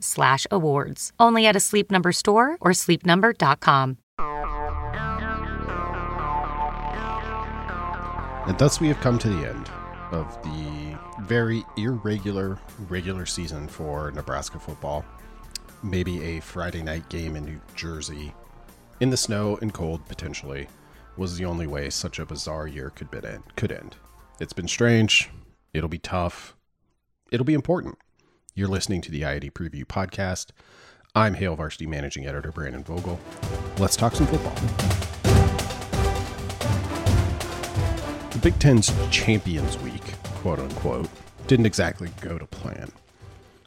[0.00, 1.12] slash awards.
[1.18, 3.98] Only at a Sleep Number store or sleepnumber.com.
[8.48, 9.70] And thus we have come to the end
[10.10, 12.58] of the very irregular
[12.88, 15.04] regular season for Nebraska football.
[15.82, 18.32] Maybe a Friday night game in New Jersey
[19.00, 20.66] in the snow and cold potentially
[21.16, 23.42] was the only way such a bizarre year could end.
[23.56, 23.96] Could end.
[24.40, 25.30] It's been strange.
[25.72, 26.56] It'll be tough.
[27.30, 27.98] It'll be important.
[28.54, 30.46] You're listening to the I 80 Preview Podcast.
[31.14, 33.20] I'm Hail Varsity Managing Editor Brandon Vogel.
[33.78, 34.54] Let's talk some football.
[38.30, 40.02] The Big Ten's Champions Week,
[40.36, 41.08] quote unquote,
[41.46, 42.90] didn't exactly go to plan.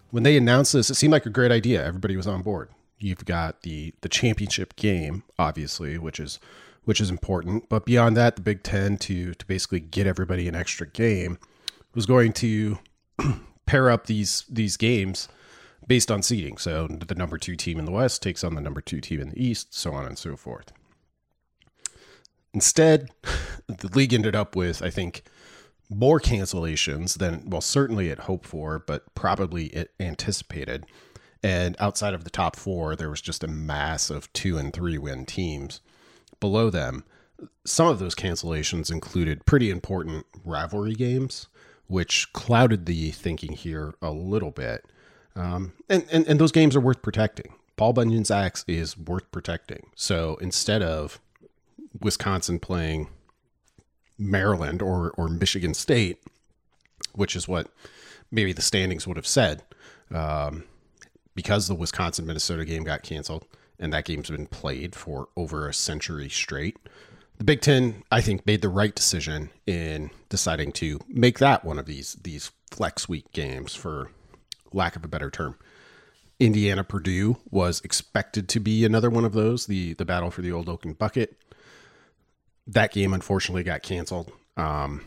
[0.09, 1.85] When they announced this, it seemed like a great idea.
[1.85, 2.69] Everybody was on board.
[2.99, 6.39] You've got the the championship game, obviously, which is
[6.83, 7.69] which is important.
[7.69, 11.37] But beyond that, the Big Ten to to basically get everybody an extra game
[11.95, 12.77] was going to
[13.65, 15.27] pair up these these games
[15.87, 16.57] based on seeding.
[16.57, 19.29] So the number two team in the West takes on the number two team in
[19.29, 20.71] the East, so on and so forth.
[22.53, 23.09] Instead,
[23.67, 25.23] the league ended up with, I think,
[25.89, 30.85] more cancellations than, well, certainly it hoped for, but probably it anticipated.
[31.43, 34.97] And outside of the top four, there was just a mass of two and three
[34.97, 35.81] win teams.
[36.39, 37.03] Below them,
[37.65, 41.47] some of those cancellations included pretty important rivalry games
[41.91, 44.85] which clouded the thinking here a little bit.
[45.35, 47.53] Um, and, and, and those games are worth protecting.
[47.75, 49.87] Paul Bunyan's axe is worth protecting.
[49.93, 51.19] So instead of
[51.99, 53.09] Wisconsin playing
[54.17, 56.23] Maryland or, or Michigan State,
[57.13, 57.67] which is what
[58.31, 59.61] maybe the standings would have said,
[60.11, 60.63] um,
[61.35, 63.45] because the Wisconsin Minnesota game got canceled
[63.77, 66.77] and that game's been played for over a century straight
[67.41, 71.79] the Big Ten, I think, made the right decision in deciding to make that one
[71.79, 74.11] of these these flex week games, for
[74.71, 75.57] lack of a better term.
[76.39, 80.51] Indiana Purdue was expected to be another one of those, the the battle for the
[80.51, 81.35] old Oaken bucket.
[82.67, 85.03] That game unfortunately got canceled, um,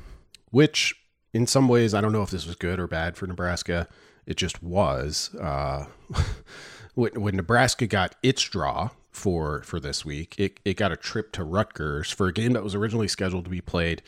[0.50, 0.92] which
[1.32, 3.86] in some ways I don't know if this was good or bad for Nebraska.
[4.26, 5.32] It just was.
[5.36, 5.84] Uh,
[6.96, 10.34] when, when Nebraska got its draw for for this week.
[10.38, 13.50] It it got a trip to Rutgers for a game that was originally scheduled to
[13.50, 14.02] be played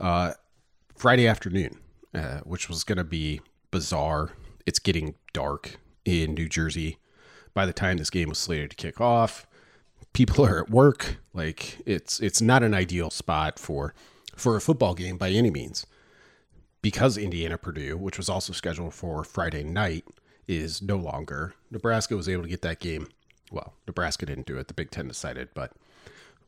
[0.00, 0.34] uh,
[0.96, 1.78] Friday afternoon,
[2.14, 4.32] uh, which was going to be bizarre.
[4.66, 6.98] It's getting dark in New Jersey
[7.54, 9.46] by the time this game was slated to kick off.
[10.12, 11.16] People are at work.
[11.32, 13.94] Like it's it's not an ideal spot for
[14.36, 15.86] for a football game by any means.
[16.80, 20.04] Because Indiana Purdue, which was also scheduled for Friday night,
[20.46, 21.54] is no longer.
[21.72, 23.08] Nebraska was able to get that game
[23.50, 24.68] well, Nebraska didn't do it.
[24.68, 25.72] The Big Ten decided, but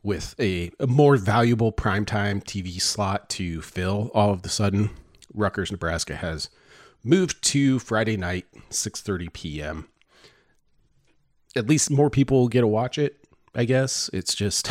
[0.02, 4.90] with a, a more valuable primetime TV slot to fill, all of the sudden,
[5.34, 6.48] Rutgers, Nebraska has
[7.04, 9.88] moved to Friday night, 6:30 p.m.
[11.56, 13.16] At least more people get to watch it.
[13.54, 14.70] I guess it's just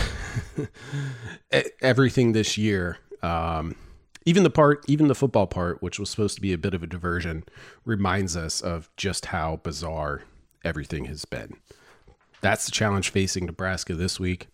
[1.81, 2.97] everything this year.
[3.21, 3.75] Um,
[4.25, 6.83] even the part, even the football part, which was supposed to be a bit of
[6.83, 7.43] a diversion,
[7.83, 10.23] reminds us of just how bizarre
[10.63, 11.55] everything has been
[12.41, 14.47] that's the challenge facing Nebraska this week.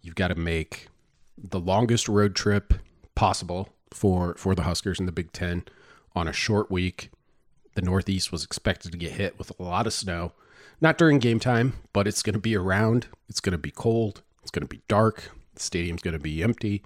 [0.00, 0.88] You've got to make
[1.36, 2.74] the longest road trip
[3.14, 5.64] possible for for the Huskers in the Big Ten
[6.14, 7.10] on a short week.
[7.74, 10.32] The Northeast was expected to get hit with a lot of snow,
[10.80, 13.06] not during game time, but it's going to be around.
[13.28, 14.22] It's going to be cold.
[14.42, 15.30] It's going to be dark.
[15.54, 16.82] The stadium's going to be empty.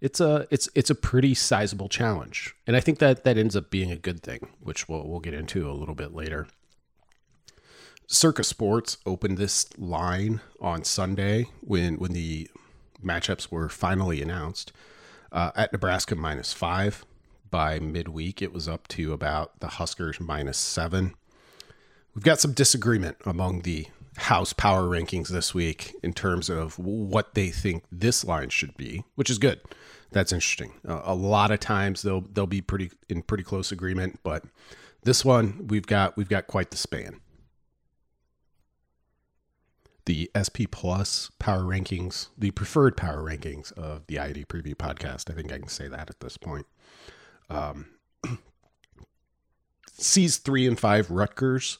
[0.00, 3.70] It's a it's it's a pretty sizable challenge, and I think that that ends up
[3.70, 6.48] being a good thing, which we'll we'll get into a little bit later.
[8.06, 12.48] Circa Sports opened this line on Sunday when when the
[13.04, 14.72] matchups were finally announced
[15.32, 17.04] uh, at Nebraska minus five.
[17.50, 21.14] By midweek, it was up to about the Huskers minus seven,
[22.14, 23.86] we've got some disagreement among the
[24.16, 29.04] house power rankings this week in terms of what they think this line should be,
[29.14, 29.60] which is good.
[30.10, 30.72] That's interesting.
[30.86, 34.44] Uh, a lot of times they'll they'll be pretty in pretty close agreement, but
[35.04, 37.20] this one we've got we've got quite the span.
[40.06, 45.30] The SP Plus power rankings, the preferred power rankings of the I 80 Preview podcast.
[45.30, 46.66] I think I can say that at this point.
[47.50, 47.86] Um,
[49.92, 51.78] sees three and five Rutgers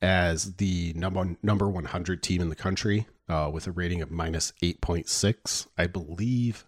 [0.00, 4.52] as the number number 100 team in the country uh, with a rating of minus
[4.62, 5.66] 8.6.
[5.76, 6.64] I believe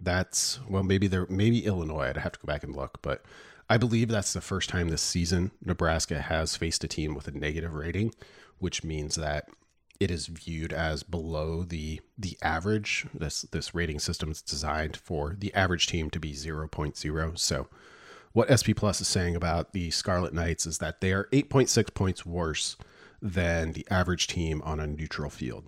[0.00, 2.08] that's well, maybe there, maybe Illinois.
[2.08, 3.24] I'd have to go back and look, but
[3.68, 7.32] I believe that's the first time this season Nebraska has faced a team with a
[7.32, 8.14] negative rating,
[8.58, 9.48] which means that
[10.00, 13.06] it is viewed as below the the average.
[13.14, 17.38] This this rating system is designed for the average team to be 0.0.
[17.38, 17.68] So
[18.32, 22.26] what SP Plus is saying about the Scarlet Knights is that they are 8.6 points
[22.26, 22.76] worse
[23.22, 25.64] than the average team on a neutral field.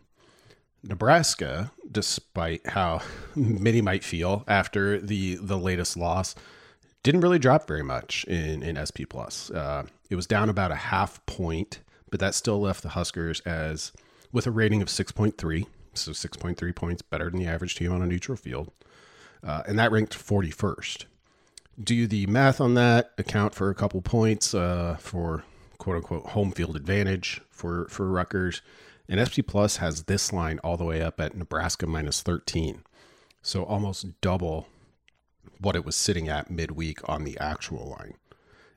[0.83, 3.01] Nebraska, despite how
[3.35, 6.35] many might feel after the the latest loss,
[7.03, 9.51] didn't really drop very much in in SP Plus.
[9.51, 11.81] Uh, it was down about a half point,
[12.11, 13.93] but that still left the Huskers as
[14.33, 18.07] with a rating of 6.3, so 6.3 points better than the average team on a
[18.07, 18.71] neutral field,
[19.43, 21.05] uh, and that ranked 41st
[21.83, 25.45] do the math on that, account for a couple points uh, for
[25.79, 28.63] quote unquote home field advantage for, for Rutgers.
[29.09, 32.83] And SP Plus has this line all the way up at Nebraska minus 13.
[33.41, 34.69] So almost double
[35.61, 38.15] what it was sitting at midweek on the actual line.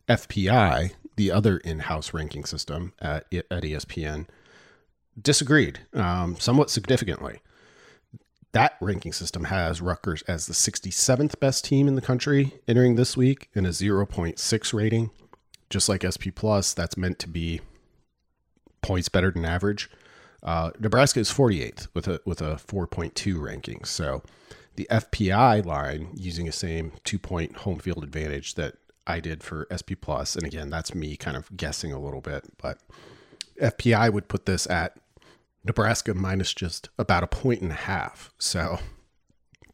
[0.08, 4.28] FPI, the other in house ranking system at, at ESPN,
[5.20, 7.42] disagreed um, somewhat significantly
[8.54, 13.16] that ranking system has Rutgers as the 67th best team in the country entering this
[13.16, 15.10] week in a 0.6 rating.
[15.70, 17.62] Just like SP Plus, that's meant to be
[18.82, 19.90] points better than average.
[20.44, 23.86] Uh, Nebraska is 48th with a with a 4.2 ranking.
[23.86, 24.22] So
[24.76, 28.76] the FPI line using the same two point home field advantage that
[29.08, 32.44] I did for SP Plus, and again, that's me kind of guessing a little bit,
[32.62, 32.80] but
[33.62, 34.98] FPI would put this at
[35.64, 38.34] Nebraska minus just about a point and a half.
[38.40, 38.80] So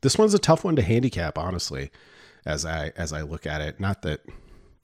[0.01, 1.92] this one's a tough one to handicap, honestly,
[2.45, 3.80] as I as I look at it.
[3.80, 4.22] Not that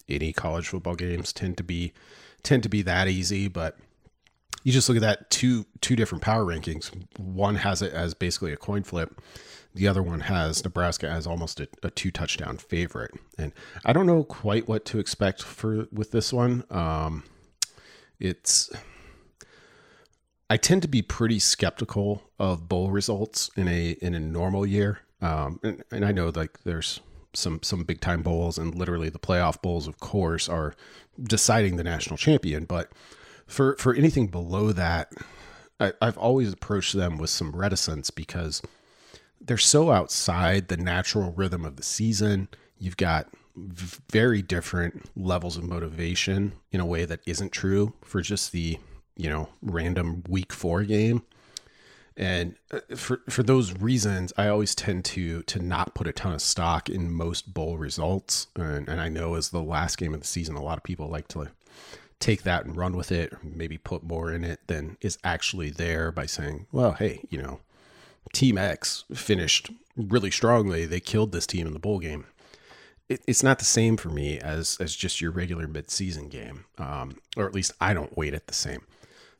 [0.10, 1.94] any college football games tend to be
[2.42, 3.78] tend to be that easy, but
[4.64, 6.92] you just look at that two two different power rankings.
[7.20, 9.22] One has it as basically a coin flip.
[9.76, 13.52] The other one has Nebraska as almost a, a two touchdown favorite, and
[13.84, 16.64] I don't know quite what to expect for with this one.
[16.70, 17.24] Um,
[18.20, 18.72] it's
[20.50, 25.00] I tend to be pretty skeptical of bowl results in a in a normal year.
[25.22, 27.00] Um, and, and I know like there's
[27.34, 30.75] some some big time bowls and literally the playoff bowls, of course, are
[31.22, 32.66] deciding the national champion.
[32.66, 32.92] But
[33.48, 35.12] for for anything below that,
[35.80, 38.62] I, I've always approached them with some reticence because
[39.42, 42.48] they're so outside the natural rhythm of the season.
[42.78, 48.51] You've got very different levels of motivation in a way that isn't true for just
[48.51, 48.80] the
[49.15, 51.24] you know, random week four game.
[52.15, 56.33] And uh, for for those reasons, I always tend to to not put a ton
[56.33, 58.48] of stock in most bowl results.
[58.56, 61.07] And, and I know as the last game of the season, a lot of people
[61.07, 61.50] like to
[62.19, 66.11] take that and run with it, maybe put more in it than is actually there
[66.11, 67.59] by saying, well, hey, you know,
[68.31, 70.85] Team X finished really strongly.
[70.85, 72.26] They killed this team in the bowl game.
[73.09, 77.18] It, it's not the same for me as as just your regular midseason game, um,
[77.35, 78.83] or at least I don't weight it the same.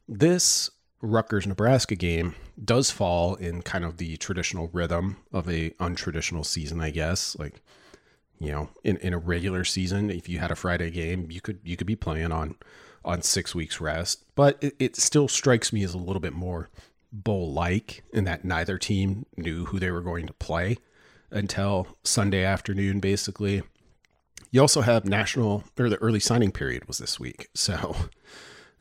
[0.08, 0.70] This
[1.02, 6.80] Rutgers Nebraska game does fall in kind of the traditional rhythm of a untraditional season,
[6.80, 7.38] I guess.
[7.38, 7.62] Like,
[8.40, 11.60] you know, in, in a regular season, if you had a Friday game, you could
[11.64, 12.56] you could be playing on
[13.06, 14.24] on six weeks rest.
[14.36, 16.70] But it, it still strikes me as a little bit more
[17.12, 20.78] bowl like in that neither team knew who they were going to play
[21.32, 23.62] until Sunday afternoon, basically.
[24.52, 27.48] You also have national or the early signing period was this week.
[27.54, 27.96] So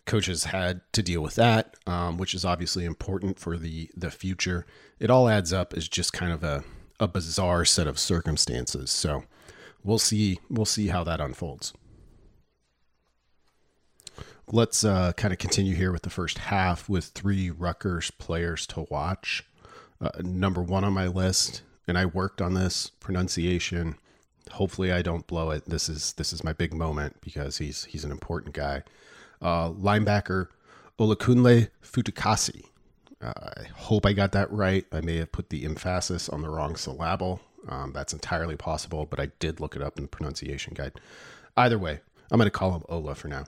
[0.07, 4.67] coaches had to deal with that, um, which is obviously important for the the future.
[4.99, 6.65] It all adds up as just kind of a
[7.01, 8.91] a bizarre set of circumstances.
[8.91, 9.25] So
[9.83, 11.73] we'll see we'll see how that unfolds.
[14.51, 18.87] Let's uh, kind of continue here with the first half with three Rutgers players to
[18.91, 19.45] watch.
[20.01, 23.95] Uh, number one on my list, and I worked on this pronunciation.
[24.51, 25.65] Hopefully, I don't blow it.
[25.67, 28.83] This is this is my big moment because he's he's an important guy
[29.43, 30.49] uh, linebacker
[30.99, 32.65] Olakunle Fatukasi.
[33.21, 34.87] Uh, I hope I got that right.
[34.93, 37.41] I may have put the emphasis on the wrong syllable.
[37.69, 41.01] Um, that's entirely possible, but I did look it up in the pronunciation guide.
[41.57, 43.45] Either way, I'm going to call him Ola for now.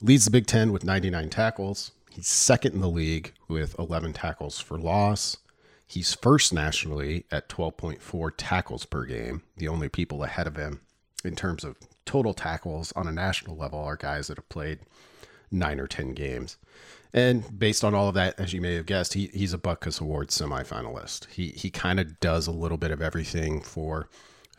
[0.00, 1.92] Leads the Big Ten with 99 tackles.
[2.10, 5.38] He's second in the league with 11 tackles for loss.
[5.86, 9.42] He's first nationally at 12.4 tackles per game.
[9.56, 10.80] The only people ahead of him
[11.24, 14.80] in terms of total tackles on a national level are guys that have played
[15.50, 16.56] nine or 10 games.
[17.12, 20.00] And based on all of that, as you may have guessed, he, he's a Butkus
[20.00, 21.26] Award semifinalist.
[21.30, 24.08] He, he kind of does a little bit of everything for,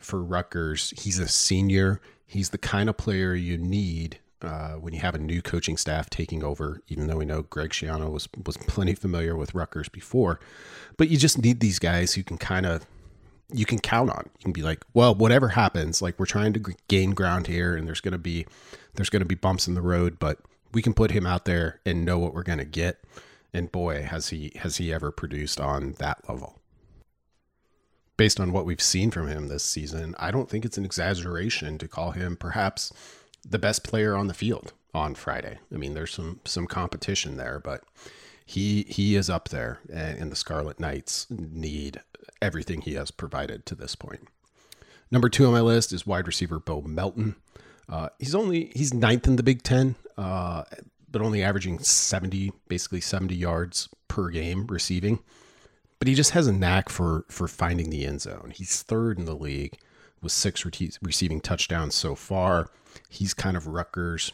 [0.00, 0.92] for Rutgers.
[0.98, 2.00] He's a senior.
[2.26, 6.10] He's the kind of player you need uh, when you have a new coaching staff
[6.10, 10.40] taking over, even though we know Greg Schiano was, was plenty familiar with Rutgers before.
[10.96, 12.86] But you just need these guys who can kind of
[13.52, 14.28] you can count on.
[14.38, 17.86] You can be like, well, whatever happens, like we're trying to gain ground here, and
[17.86, 18.46] there's gonna be
[18.94, 20.38] there's gonna be bumps in the road, but
[20.72, 23.02] we can put him out there and know what we're gonna get.
[23.52, 26.60] And boy, has he has he ever produced on that level.
[28.16, 31.78] Based on what we've seen from him this season, I don't think it's an exaggeration
[31.78, 32.92] to call him perhaps
[33.48, 35.58] the best player on the field on Friday.
[35.72, 37.84] I mean, there's some some competition there, but
[38.44, 42.00] he he is up there, and the Scarlet Knights need
[42.40, 44.26] everything he has provided to this point.
[45.10, 47.36] Number two on my list is wide receiver Bo Melton.
[47.88, 50.64] Uh, he's only he's ninth in the Big Ten, uh,
[51.10, 55.20] but only averaging seventy, basically seventy yards per game receiving.
[55.98, 58.52] But he just has a knack for for finding the end zone.
[58.54, 59.78] He's third in the league
[60.20, 62.68] with six re- receiving touchdowns so far.
[63.08, 64.32] He's kind of Rutgers'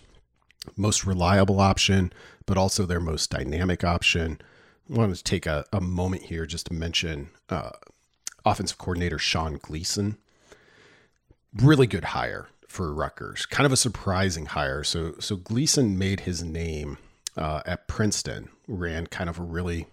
[0.77, 2.13] most reliable option,
[2.47, 4.41] but also their most dynamic option.
[4.91, 7.71] I want to take a, a moment here just to mention uh,
[8.45, 10.17] offensive coordinator Sean Gleason.
[11.55, 13.47] Really good hire for Rutgers.
[13.47, 14.83] Kind of a surprising hire.
[14.83, 16.99] So so Gleason made his name
[17.37, 18.51] uh, at Princeton.
[18.67, 19.87] Ran kind of a really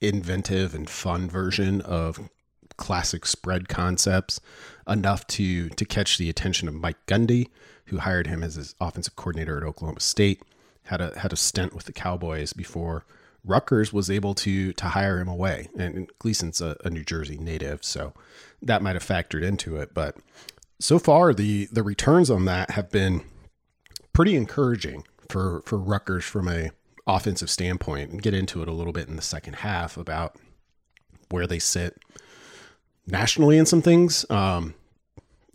[0.00, 2.30] inventive and fun version of
[2.76, 4.40] classic spread concepts,
[4.86, 7.48] enough to to catch the attention of Mike Gundy,
[7.86, 10.40] who hired him as his offensive coordinator at Oklahoma State.
[10.84, 13.04] Had a had a stint with the Cowboys before
[13.44, 15.68] Rutgers was able to to hire him away.
[15.76, 18.14] And Gleason's a, a New Jersey native, so
[18.62, 19.92] that might have factored into it.
[19.92, 20.16] But
[20.80, 23.22] so far, the the returns on that have been
[24.12, 26.70] pretty encouraging for for Rutgers from a
[27.08, 28.10] offensive standpoint.
[28.10, 30.36] And get into it a little bit in the second half about
[31.30, 31.96] where they sit
[33.06, 34.24] nationally in some things.
[34.30, 34.74] Um,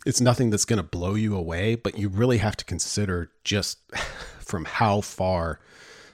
[0.04, 3.78] it's nothing that's going to blow you away, but you really have to consider just
[4.40, 5.60] from how far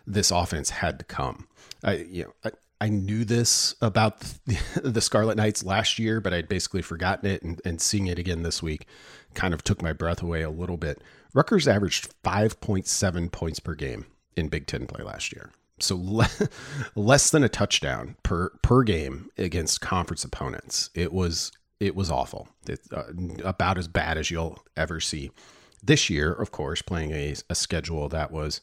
[0.07, 1.49] this offense had to come.
[1.83, 2.51] I, you know, I,
[2.81, 4.21] I knew this about
[4.83, 8.43] the, Scarlet Knights last year, but I'd basically forgotten it, and, and seeing it again
[8.43, 8.87] this week
[9.35, 11.03] kind of took my breath away a little bit.
[11.35, 14.07] Rutgers averaged 5.7 points per game
[14.37, 15.51] in Big Ten play last year.
[15.79, 16.29] So le-
[16.95, 20.91] less than a touchdown per per game against conference opponents.
[20.95, 22.49] It was it was awful.
[22.69, 23.05] It, uh,
[23.45, 25.31] about as bad as you'll ever see.
[25.83, 28.61] This year, of course, playing a, a schedule that was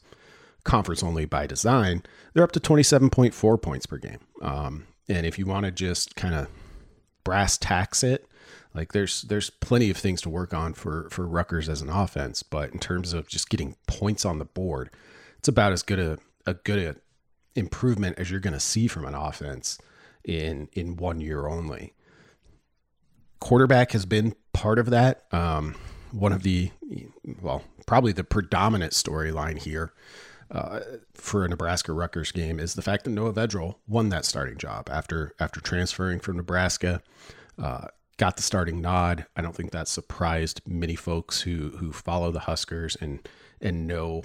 [0.68, 4.20] conference only by design, they're up to 27.4 points per game.
[4.42, 6.48] Um, and if you want to just kind of
[7.24, 8.28] brass tacks it,
[8.74, 12.44] like there's there's plenty of things to work on for for Rutgers as an offense,
[12.44, 14.92] but in terms of just getting points on the board,
[15.40, 19.06] it's about as good a a good a improvement as you're going to see from
[19.06, 19.80] an offense
[20.24, 21.94] in in one year only.
[23.40, 25.24] Quarterback has been part of that.
[25.32, 25.76] Um,
[26.12, 26.72] one of the
[27.42, 29.92] well, probably the predominant storyline here
[30.52, 30.80] uh,
[31.14, 34.90] for a Nebraska Rutgers game is the fact that Noah Vedral won that starting job
[34.90, 37.02] after after transferring from Nebraska.
[37.62, 37.88] Uh,
[38.18, 39.26] got the starting nod.
[39.36, 43.28] I don't think that surprised many folks who who follow the Huskers and
[43.62, 44.24] and know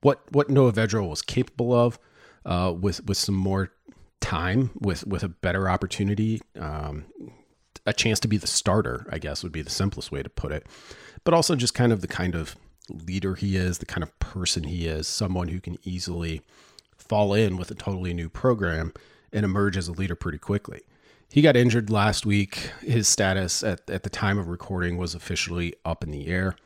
[0.00, 1.98] what what Noah Vedral was capable of
[2.44, 3.72] uh, with with some more
[4.20, 7.04] time, with with a better opportunity, um,
[7.86, 9.06] a chance to be the starter.
[9.10, 10.66] I guess would be the simplest way to put it,
[11.24, 12.56] but also just kind of the kind of
[12.88, 16.42] leader he is, the kind of person he is, someone who can easily
[16.96, 18.92] fall in with a totally new program
[19.32, 20.82] and emerge as a leader pretty quickly.
[21.30, 22.70] He got injured last week.
[22.80, 26.56] His status at, at the time of recording was officially up in the air.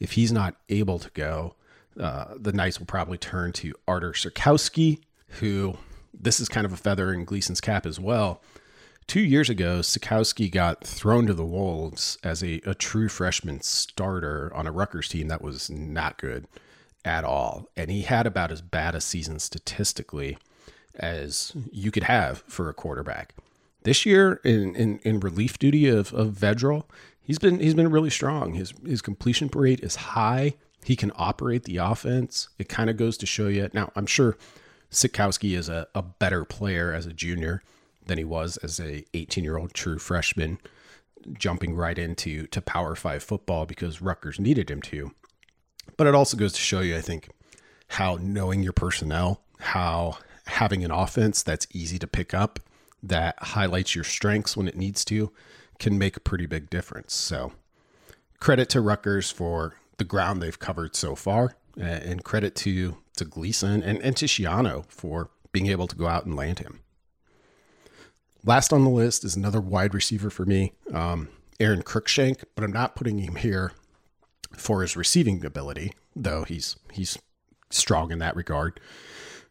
[0.00, 1.54] If he's not able to go,
[1.98, 5.00] uh, the Knights will probably turn to Artur Sitkowski,
[5.40, 5.76] who
[6.12, 8.42] this is kind of a feather in Gleason's cap as well.
[9.08, 14.52] Two years ago, Sitkowski got thrown to the wolves as a, a true freshman starter
[14.54, 16.46] on a Rutgers team that was not good
[17.06, 17.70] at all.
[17.74, 20.36] And he had about as bad a season statistically
[20.94, 23.34] as you could have for a quarterback.
[23.84, 26.84] This year, in, in, in relief duty of, of Vedral,
[27.22, 28.52] he's been he's been really strong.
[28.52, 30.54] His his completion rate is high.
[30.84, 32.50] He can operate the offense.
[32.58, 33.70] It kind of goes to show you.
[33.72, 34.36] Now, I'm sure
[34.90, 37.62] Sitkowski is a, a better player as a junior
[38.08, 40.58] than he was as a 18 year old true freshman,
[41.32, 45.12] jumping right into to Power Five football because Rutgers needed him to.
[45.96, 47.28] But it also goes to show you, I think,
[47.88, 52.60] how knowing your personnel, how having an offense that's easy to pick up,
[53.02, 55.32] that highlights your strengths when it needs to,
[55.78, 57.14] can make a pretty big difference.
[57.14, 57.52] So,
[58.40, 63.82] credit to Rutgers for the ground they've covered so far, and credit to to Gleason
[63.82, 66.80] and, and to Schiano for being able to go out and land him.
[68.44, 71.28] Last on the list is another wide receiver for me, um,
[71.60, 73.72] Aron Cruikshank, but I'm not putting him here
[74.56, 77.18] for his receiving ability, though he's he's
[77.70, 78.80] strong in that regard.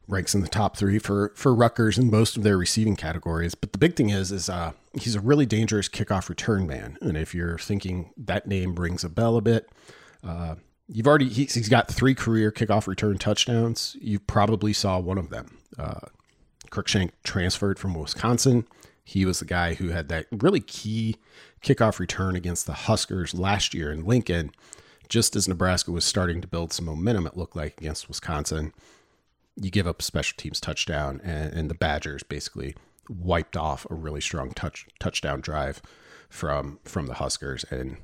[0.08, 3.56] Ranks in the top three for for Rutgers in most of their receiving categories.
[3.56, 6.98] But the big thing is, is uh, he's a really dangerous kickoff return man.
[7.02, 9.70] And if you're thinking that name rings a bell a bit,
[10.24, 10.56] uh,
[10.88, 13.98] you've already he's, he's got three career kickoff return touchdowns.
[14.00, 15.58] You probably saw one of them.
[15.78, 16.08] Uh,
[16.70, 18.68] Cruikshank transferred from Wisconsin.
[19.04, 21.18] He was the guy who had that really key
[21.64, 24.52] kickoff return against the Huskers last year in Lincoln
[25.10, 28.74] just as Nebraska was starting to build some momentum, it looked like against Wisconsin,
[29.56, 32.76] you give up a special teams touchdown, and, and the Badgers basically
[33.10, 35.82] wiped off a really strong touch touchdown drive
[36.30, 37.98] from from the Huskers and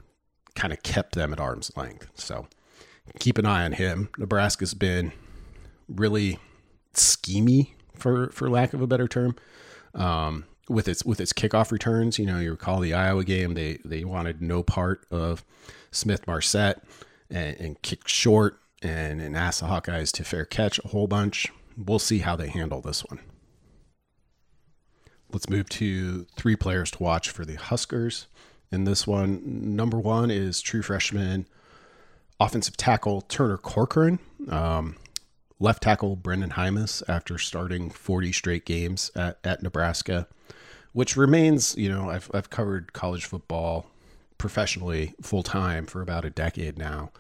[0.55, 2.09] kind of kept them at arm's length.
[2.15, 2.47] So
[3.19, 4.09] keep an eye on him.
[4.17, 5.11] Nebraska's been
[5.89, 6.39] really
[6.93, 9.35] schemy for for lack of a better term.
[9.93, 13.79] Um, with its with its kickoff returns, you know, you recall the Iowa game, they
[13.83, 15.43] they wanted no part of
[15.91, 16.83] Smith Marsette
[17.29, 21.47] and, and kicked short and, and asked the Hawkeyes to fair catch a whole bunch.
[21.77, 23.19] We'll see how they handle this one.
[25.31, 28.27] Let's move to three players to watch for the Huskers.
[28.71, 31.47] In this one, number one is true freshman
[32.39, 34.19] offensive tackle Turner Corcoran.
[34.49, 34.97] Um,
[35.59, 40.27] left tackle Brendan Jaimes after starting 40 straight games at, at Nebraska,
[40.91, 43.87] which remains, you know, I've, I've covered college football
[44.37, 47.11] professionally full time for about a decade now.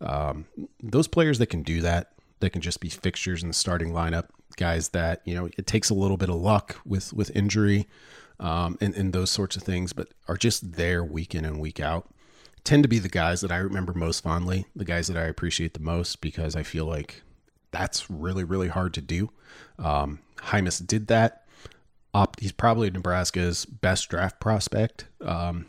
[0.00, 0.46] Um,
[0.82, 4.26] those players that can do that, that can just be fixtures in the starting lineup,
[4.56, 7.86] guys that you know it takes a little bit of luck with with injury
[8.40, 11.80] um, and, and those sorts of things, but are just there week in and week
[11.80, 12.08] out.
[12.64, 15.74] Tend to be the guys that I remember most fondly, the guys that I appreciate
[15.74, 17.22] the most because I feel like
[17.74, 19.30] that's really really hard to do.
[19.78, 21.42] Um, Jaimes did that.
[22.38, 25.06] He's probably Nebraska's best draft prospect.
[25.20, 25.66] Um,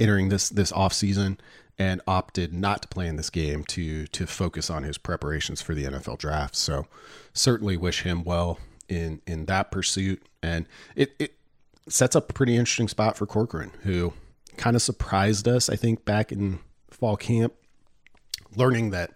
[0.00, 1.38] entering this this off season
[1.78, 5.74] and opted not to play in this game to to focus on his preparations for
[5.74, 6.56] the NFL draft.
[6.56, 6.86] So
[7.32, 10.22] certainly wish him well in in that pursuit.
[10.42, 11.34] And it it
[11.88, 14.12] sets up a pretty interesting spot for Corcoran, who
[14.56, 16.58] kind of surprised us, I think, back in
[16.90, 17.54] fall camp,
[18.56, 19.12] learning that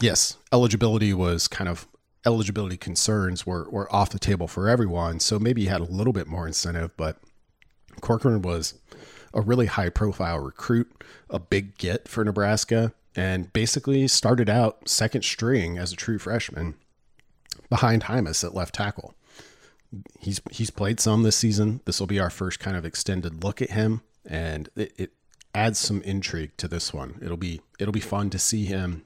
[0.00, 1.86] yes, eligibility was kind of
[2.26, 5.20] eligibility concerns were, were off the table for everyone.
[5.20, 7.18] So maybe he had a little bit more incentive, but
[8.00, 8.74] Corcoran was
[9.34, 15.22] a really high profile recruit, a big get for Nebraska, and basically started out second
[15.24, 16.74] string as a true freshman
[17.68, 19.14] behind Jaimes at left tackle.
[20.20, 21.80] He's he's played some this season.
[21.86, 25.12] This will be our first kind of extended look at him, and it, it
[25.54, 27.18] adds some intrigue to this one.
[27.22, 29.04] It'll be it'll be fun to see him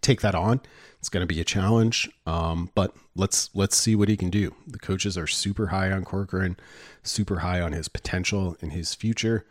[0.00, 0.60] take that on.
[0.98, 4.54] It's going to be a challenge, um, but let's let's see what he can do.
[4.66, 6.58] The coaches are super high on Corcoran,
[7.02, 9.46] super high on his potential and his future.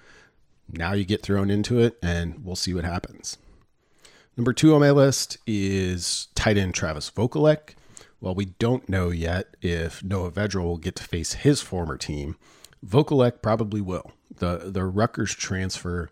[0.71, 3.39] Now you get thrown into it, and we'll see what happens.
[4.37, 7.73] Number two on my list is tight end Travis Vokolek.
[8.19, 12.37] While we don't know yet if Noah Vedral will get to face his former team,
[12.85, 14.11] Vokolek probably will.
[14.33, 16.09] The the Rutgers transfer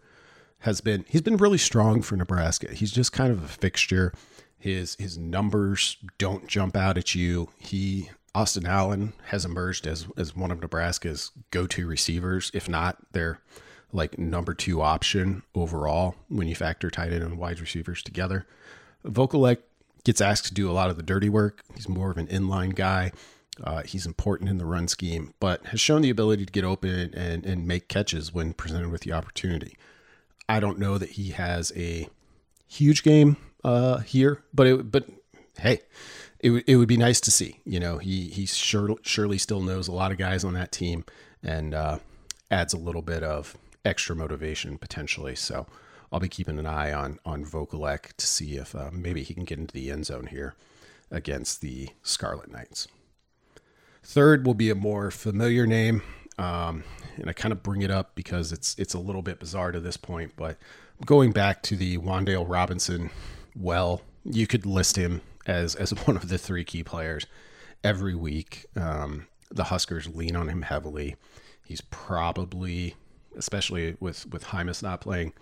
[0.68, 2.74] has been he's been really strong for Nebraska.
[2.74, 4.14] He's just kind of a fixture.
[4.60, 7.50] His his numbers don't jump out at you.
[7.58, 13.40] He Austin Allen has emerged as as one of Nebraska's go-to receivers, if not their
[13.94, 18.46] like number two option overall when you factor tight end and wide receivers together.
[19.06, 19.60] Vokolek
[20.04, 21.64] gets asked to do a lot of the dirty work.
[21.76, 23.14] He's more of an inline guy.
[23.64, 27.14] Uh, he's important in the run scheme, but has shown the ability to get open
[27.14, 29.78] and, and make catches when presented with the opportunity.
[30.50, 32.10] I don't know that he has a
[32.68, 35.06] huge game uh, here, but it, but
[35.60, 35.82] hey,
[36.40, 37.60] it, it would be nice to see.
[37.66, 41.06] You know, he he sure, surely still knows a lot of guys on that team
[41.44, 42.00] and uh,
[42.50, 45.36] adds a little bit of extra motivation potentially.
[45.36, 45.68] So
[46.12, 49.44] I'll be keeping an eye on on Vokolek to see if uh, maybe he can
[49.44, 50.56] get into the end zone here
[51.12, 52.88] against the Scarlet Knights.
[54.04, 56.02] Third will be a more familiar name,
[56.38, 56.84] um,
[57.16, 59.80] and I kind of bring it up because it's it's a little bit bizarre to
[59.80, 60.58] this point, but
[61.06, 63.10] going back to the Wan'Dale Robinson
[63.60, 64.02] well.
[64.24, 67.26] You could list him as as one of the three key players
[67.84, 68.66] every week.
[68.76, 71.16] Um, the Huskers lean on him heavily.
[71.64, 72.96] He's probably,
[73.36, 75.34] especially with with Jaimes not playing,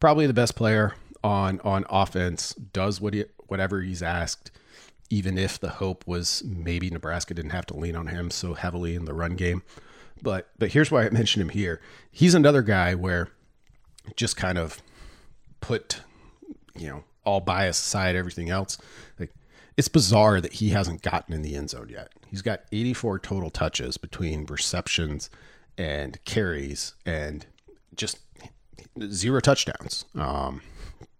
[0.00, 2.54] probably the best player on on offense.
[2.54, 4.50] Does what he whatever he's asked,
[5.10, 8.94] even if the hope was maybe Nebraska didn't have to lean on him so heavily
[8.94, 9.62] in the run game.
[10.22, 11.80] But but here's why I mentioned him here.
[12.10, 13.28] He's another guy where
[14.16, 14.82] just kind of
[15.60, 16.00] put,
[16.76, 18.78] you know, all bias aside, everything else.
[19.18, 19.32] Like
[19.76, 22.12] it's bizarre that he hasn't gotten in the end zone yet.
[22.28, 25.30] He's got 84 total touches between receptions
[25.76, 27.46] and carries and
[27.94, 28.18] just
[29.10, 30.04] zero touchdowns.
[30.14, 30.62] Um,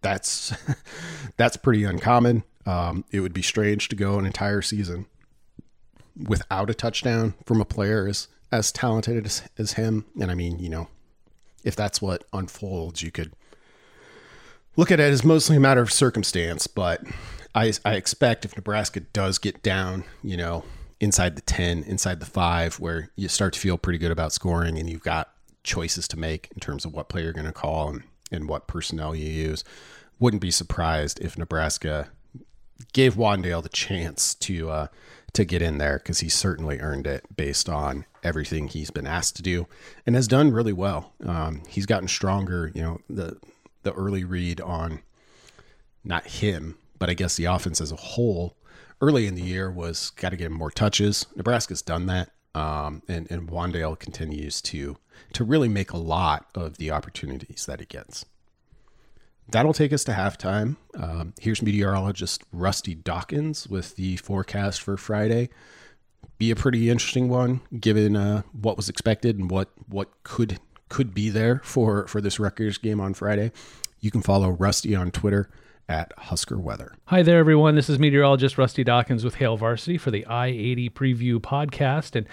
[0.03, 0.55] that's
[1.37, 2.45] that's pretty uncommon.
[2.67, 5.07] Um, it would be strange to go an entire season
[6.17, 10.05] without a touchdown from a player as as talented as, as him.
[10.21, 10.88] And I mean, you know,
[11.64, 13.33] if that's what unfolds, you could
[14.77, 16.67] look at it as mostly a matter of circumstance.
[16.67, 17.03] But
[17.55, 20.64] I I expect if Nebraska does get down, you know,
[21.01, 24.79] inside the ten, inside the five, where you start to feel pretty good about scoring,
[24.79, 25.31] and you've got
[25.62, 28.67] choices to make in terms of what player you're going to call and, and what
[28.67, 29.64] personnel you use.
[30.19, 32.11] Wouldn't be surprised if Nebraska
[32.93, 34.87] gave Wan'Dale the chance to uh,
[35.35, 39.37] to get in there because he certainly earned it based on everything he's been asked
[39.37, 39.66] to do
[40.07, 41.12] and has done really well.
[41.25, 42.70] Um, he's gotten stronger.
[42.75, 43.38] You know the
[43.83, 45.01] the early read on
[46.03, 48.57] not him, but I guess the offense as a whole
[49.01, 51.27] early in the year was got to get him more touches.
[51.37, 52.31] Nebraska's done that.
[52.55, 54.97] Um, and, and Wan'Dale continues to
[55.33, 58.25] to really make a lot of the opportunities that he gets.
[59.49, 60.77] That'll take us to halftime.
[60.95, 65.51] Um, here's meteorologist Rusty Dawkins with the forecast for Friday.
[66.39, 71.15] Be a pretty interesting one, given uh, what was expected and what what could could
[71.15, 73.53] be there for for this Rutgers game on Friday.
[74.01, 75.49] You can follow Rusty on Twitter
[75.89, 76.95] at Husker Weather.
[77.07, 77.75] Hi there, everyone.
[77.75, 82.17] This is meteorologist Rusty Dawkins with Hail Varsity for the I 80 preview podcast.
[82.17, 82.27] And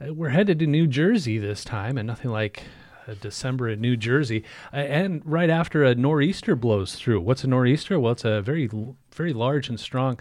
[0.00, 2.64] uh, we're headed to New Jersey this time, and nothing like
[3.14, 7.20] December in New Jersey, and right after a nor'easter blows through.
[7.20, 7.98] What's a nor'easter?
[7.98, 8.68] Well, it's a very,
[9.18, 10.18] very large and strong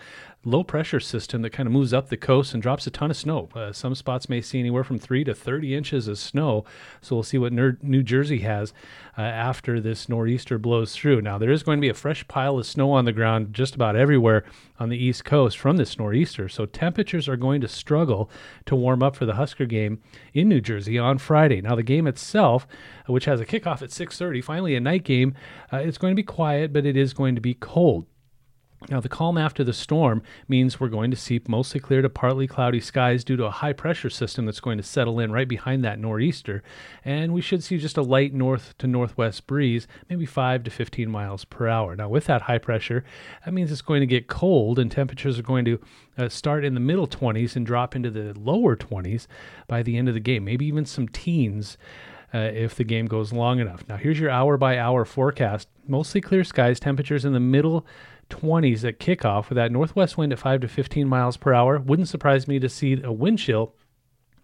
[0.47, 3.17] low pressure system that kind of moves up the coast and drops a ton of
[3.17, 3.49] snow.
[3.53, 6.63] Uh, some spots may see anywhere from three to 30 inches of snow.
[7.01, 8.73] So we'll see what New Jersey has
[9.17, 11.21] uh, after this nor'easter blows through.
[11.21, 13.75] Now, there is going to be a fresh pile of snow on the ground just
[13.75, 14.45] about everywhere
[14.79, 16.47] on the East Coast from this nor'easter.
[16.47, 18.29] So temperatures are going to struggle
[18.67, 20.01] to warm up for the Husker game
[20.33, 21.59] in New Jersey on Friday.
[21.59, 22.65] Now, the game itself,
[23.05, 25.35] which has a kickoff at 6:30, finally a night game,
[25.73, 28.05] uh, it's going to be quiet, but it is going to be cold.
[28.89, 32.47] Now, the calm after the storm means we're going to see mostly clear to partly
[32.47, 35.83] cloudy skies due to a high pressure system that's going to settle in right behind
[35.83, 36.61] that nor'easter.
[37.03, 41.09] And we should see just a light north to northwest breeze, maybe 5 to 15
[41.09, 41.95] miles per hour.
[41.95, 43.03] Now, with that high pressure,
[43.43, 45.79] that means it's going to get cold and temperatures are going to
[46.17, 49.25] uh, start in the middle 20s and drop into the lower 20s
[49.67, 51.77] by the end of the game, maybe even some teens.
[52.33, 53.87] Uh, if the game goes long enough.
[53.87, 55.69] Now, here's your hour by hour forecast.
[55.87, 57.85] Mostly clear skies, temperatures in the middle
[58.29, 61.79] 20s at kickoff with that northwest wind at 5 to 15 miles per hour.
[61.79, 63.73] Wouldn't surprise me to see a wind chill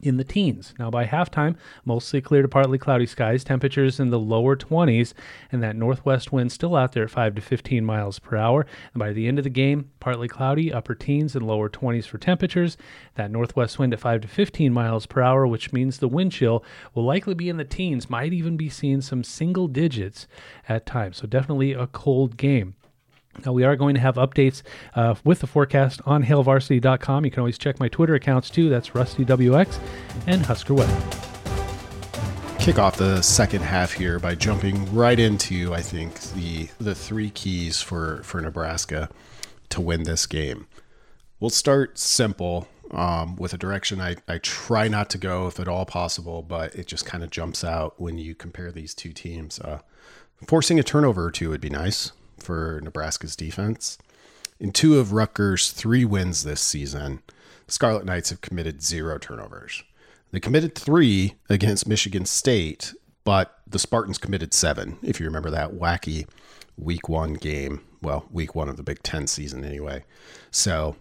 [0.03, 0.73] in the teens.
[0.77, 5.13] Now, by halftime, mostly clear to partly cloudy skies, temperatures in the lower 20s,
[5.51, 8.65] and that northwest wind still out there at 5 to 15 miles per hour.
[8.93, 12.17] And by the end of the game, partly cloudy, upper teens and lower 20s for
[12.17, 12.77] temperatures.
[13.15, 16.63] That northwest wind at 5 to 15 miles per hour, which means the wind chill
[16.93, 20.27] will likely be in the teens, might even be seeing some single digits
[20.67, 21.17] at times.
[21.17, 22.75] So, definitely a cold game.
[23.45, 24.61] Now, we are going to have updates
[24.95, 27.25] uh, with the forecast on hailvarsity.com.
[27.25, 28.69] You can always check my Twitter accounts too.
[28.69, 29.79] That's RustyWX
[30.27, 31.01] and Husker Weather.
[32.59, 37.29] Kick off the second half here by jumping right into, I think, the the three
[37.29, 39.09] keys for for Nebraska
[39.69, 40.67] to win this game.
[41.41, 45.67] We'll start simple um, with a direction I, I try not to go if at
[45.67, 49.59] all possible, but it just kind of jumps out when you compare these two teams.
[49.59, 49.79] Uh,
[50.47, 53.97] forcing a turnover or two would be nice for Nebraska's defense.
[54.59, 57.21] In two of Rutgers' three wins this season,
[57.65, 59.83] the Scarlet Knights have committed zero turnovers.
[60.31, 65.73] They committed three against Michigan State, but the Spartans committed seven, if you remember that
[65.73, 66.27] wacky
[66.77, 67.81] week one game.
[68.01, 70.03] Well, week one of the Big Ten season, anyway.
[70.51, 70.95] So,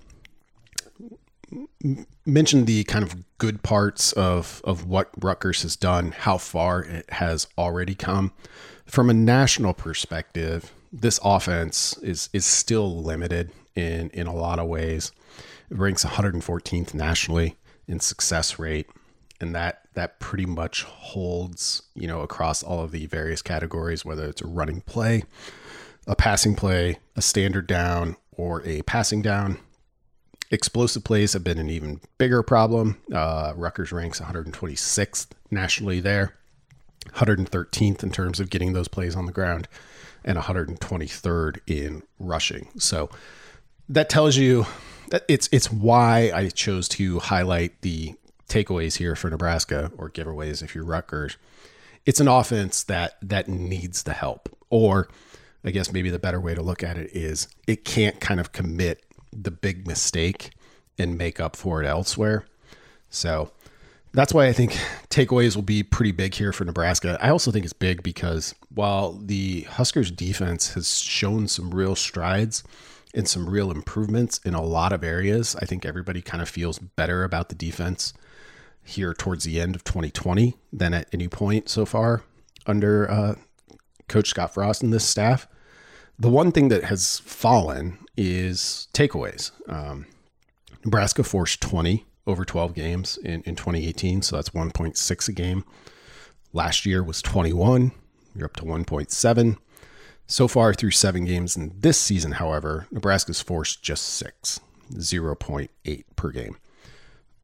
[2.25, 7.11] mention the kind of good parts of, of what Rutgers has done, how far it
[7.11, 8.33] has already come.
[8.87, 14.69] From a national perspective, this offense is is still limited in in a lot of
[14.69, 15.11] ways.
[15.71, 17.57] It ranks 114th nationally
[17.89, 18.91] in success rate,
[19.41, 24.27] and that that pretty much holds you know across all of the various categories, whether
[24.27, 25.25] it's a running play,
[26.07, 29.59] a passing play, a standard down, or a passing down.
[30.51, 32.99] Explosive plays have been an even bigger problem.
[33.11, 36.35] Uh, Rutgers ranks 126th nationally there,
[37.15, 39.67] 113th in terms of getting those plays on the ground
[40.25, 42.69] and 123rd in rushing.
[42.79, 43.11] So
[43.89, 44.67] that tells you
[45.11, 48.15] that it's it's why I chose to highlight the
[48.49, 51.37] takeaways here for Nebraska or giveaways if you're Rutgers.
[52.05, 55.09] It's an offense that that needs the help, or
[55.65, 58.53] I guess maybe the better way to look at it is it can't kind of
[58.53, 60.51] commit the big mistake
[60.99, 62.45] and make up for it elsewhere.
[63.09, 63.53] So
[64.15, 64.73] that's why I think
[65.09, 67.19] takeaways will be pretty big here for Nebraska.
[67.21, 72.63] I also think it's big because while the Huskers defense has shown some real strides
[73.15, 76.79] and some real improvements in a lot of areas, I think everybody kind of feels
[76.79, 78.13] better about the defense
[78.85, 82.23] here towards the end of 2020 than at any point so far
[82.67, 83.35] under uh,
[84.09, 85.49] Coach Scott Frost and this staff.
[86.19, 89.53] The one thing that has fallen is takeaways.
[89.71, 90.07] Um,
[90.85, 94.23] Nebraska forced 20 over 12 games in, in 2018.
[94.23, 95.65] So that's 1.6 a game.
[96.53, 97.93] Last year was 21.
[98.35, 99.57] You're up to 1.7.
[100.27, 104.61] So far through seven games in this season, however, Nebraska's forced just six,
[104.93, 106.57] 0.8 per game.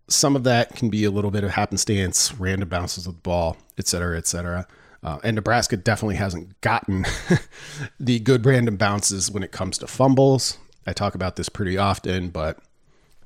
[0.08, 3.58] Some of that can be a little bit of happenstance, random bounces of the ball,
[3.76, 4.66] et cetera, et cetera.
[5.02, 7.04] Uh, and Nebraska definitely hasn't gotten
[8.00, 10.56] the good random bounces when it comes to fumbles.
[10.86, 12.58] I talk about this pretty often, but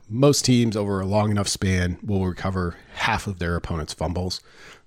[0.08, 4.40] most teams over a long enough span will recover half of their opponent's fumbles.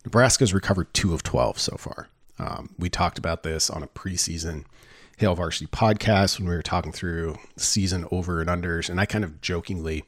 [0.04, 2.10] Nebraska's recovered two of 12 so far.
[2.38, 4.65] Um, we talked about this on a preseason
[5.17, 8.89] Hail Varsity podcast when we were talking through season over and unders.
[8.89, 10.04] And I kind of jokingly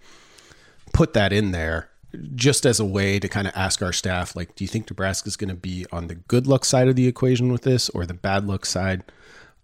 [0.93, 1.89] put that in there
[2.35, 5.35] just as a way to kind of ask our staff, like, do you think Nebraska's
[5.35, 8.13] going to be on the good luck side of the equation with this or the
[8.13, 9.03] bad luck side?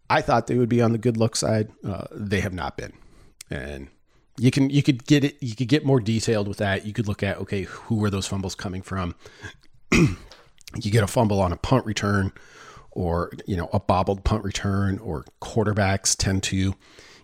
[0.10, 1.72] I thought they would be on the good luck side.
[1.86, 2.94] Uh, they have not been.
[3.50, 3.90] And
[4.38, 6.86] you can you could get it you could get more detailed with that.
[6.86, 9.16] You could look at okay, who are those fumbles coming from?
[9.92, 12.32] you get a fumble on a punt return
[12.92, 16.76] or you know a bobbled punt return or quarterbacks tend to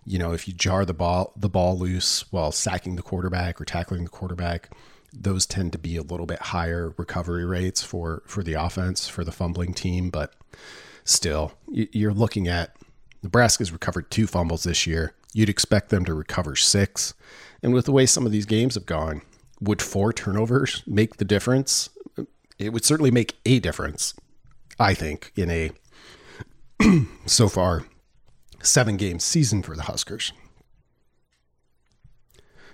[0.05, 3.65] you know if you jar the ball the ball loose while sacking the quarterback or
[3.65, 4.69] tackling the quarterback
[5.13, 9.23] those tend to be a little bit higher recovery rates for for the offense for
[9.23, 10.33] the fumbling team but
[11.03, 12.75] still you're looking at
[13.21, 17.13] Nebraska's recovered two fumbles this year You'd expect them to recover six.
[17.61, 19.21] And with the way some of these games have gone,
[19.59, 21.89] would four turnovers make the difference?
[22.57, 24.13] It would certainly make a difference,
[24.79, 25.71] I think, in a
[27.25, 27.85] so far
[28.61, 30.33] seven game season for the Huskers.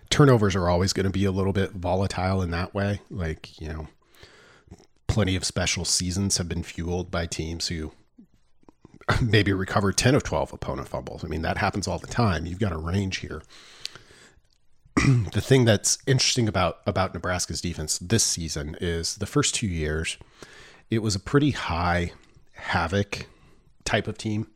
[0.10, 3.02] Turnovers are always going to be a little bit volatile in that way.
[3.10, 3.88] Like, you know,
[5.08, 7.92] plenty of special seasons have been fueled by teams who
[9.22, 11.24] maybe recover 10 of 12 opponent fumbles.
[11.24, 12.46] I mean, that happens all the time.
[12.46, 13.42] You've got a range here.
[15.34, 20.18] the thing that's interesting about about Nebraska's defense this season is the first two years,
[20.90, 22.14] it was a pretty high
[22.54, 23.28] havoc
[23.84, 24.48] type of team,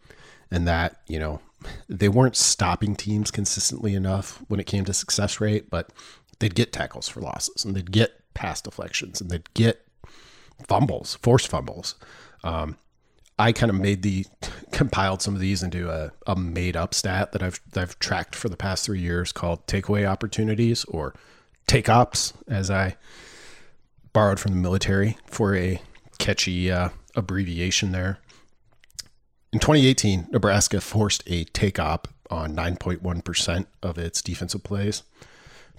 [0.50, 1.42] and that you know
[1.90, 5.92] they weren't stopping teams consistently enough when it came to success rate, but
[6.40, 9.86] they'd get tackles for losses and they'd get pass deflections and they'd get
[10.68, 11.96] fumbles, forced fumbles.
[12.46, 12.78] Um,
[13.40, 14.26] I kind of made the
[14.72, 18.36] compiled some of these into a, a made up stat that I've that I've tracked
[18.36, 21.16] for the past three years called takeaway opportunities or
[21.66, 22.98] take ops, as I
[24.12, 25.82] borrowed from the military for a
[26.18, 28.20] catchy uh, abbreviation there.
[29.52, 35.04] In 2018, Nebraska forced a take op on 9.1% of its defensive plays.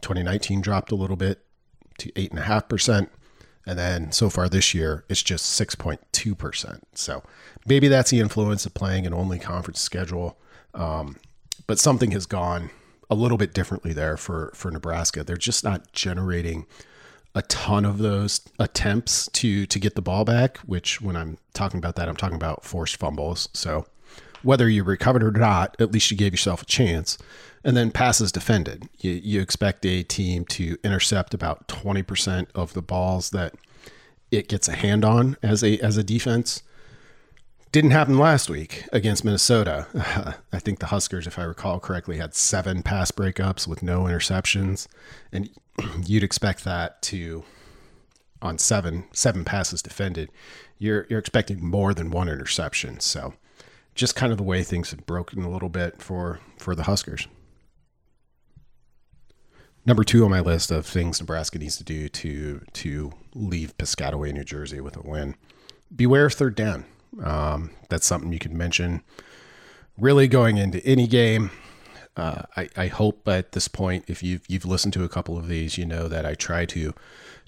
[0.01, 1.45] 2019 dropped a little bit
[1.99, 3.09] to 8.5%.
[3.67, 6.81] And then so far this year, it's just 6.2%.
[6.95, 7.23] So
[7.67, 10.39] maybe that's the influence of playing an only conference schedule.
[10.75, 11.17] Um,
[11.67, 12.71] but something has gone
[13.11, 15.23] a little bit differently there for, for Nebraska.
[15.25, 16.67] They're just not generating
[17.35, 21.79] a ton of those attempts to to get the ball back, which when I'm talking
[21.79, 23.49] about that, I'm talking about forced fumbles.
[23.53, 23.87] So
[24.43, 27.19] whether you recovered or not, at least you gave yourself a chance.
[27.63, 28.89] And then passes defended.
[29.01, 33.55] You, you expect a team to intercept about 20% of the balls that
[34.31, 36.63] it gets a hand on as a as a defense.
[37.73, 39.87] Didn't happen last week against Minnesota.
[40.53, 44.89] I think the Huskers, if I recall correctly, had seven pass breakups with no interceptions.
[45.33, 45.51] And
[46.07, 47.45] you'd expect that to
[48.43, 50.31] on seven seven passes defended,
[50.79, 53.01] you're you're expecting more than one interception.
[53.01, 53.35] So
[53.95, 57.29] just kind of the way things have broken a little bit for for the Huskers.
[59.87, 64.33] Number two on my list of things Nebraska needs to do to to leave Piscataway,
[64.33, 65.37] New Jersey, with a win.
[65.95, 66.85] Beware of third down.
[67.23, 69.03] Um, that's something you could mention.
[69.99, 71.51] Really, going into any game,
[72.17, 75.49] uh, I, I hope at this point, if you've you've listened to a couple of
[75.49, 76.95] these, you know that I try to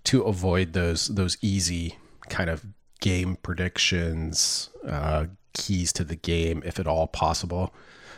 [0.04, 2.64] to avoid those those easy kind of
[3.00, 7.74] game predictions, uh, keys to the game, if at all possible.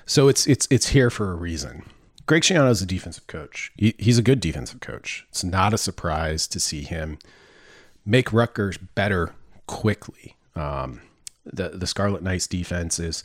[0.07, 1.85] So it's it's it's here for a reason.
[2.27, 3.71] Greg Schiano is a defensive coach.
[3.77, 5.27] He, he's a good defensive coach.
[5.29, 7.19] It's not a surprise to see him
[8.07, 9.35] make Rutgers better
[9.67, 10.37] quickly.
[10.57, 11.01] Um,
[11.45, 13.23] the the Scarlet Knights defense is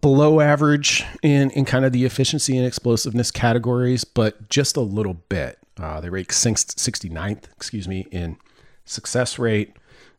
[0.00, 5.14] below average in in kind of the efficiency and explosiveness categories, but just a little
[5.14, 5.58] bit.
[5.78, 8.36] Uh, they rate 69th, excuse me, in
[8.84, 9.76] success rate,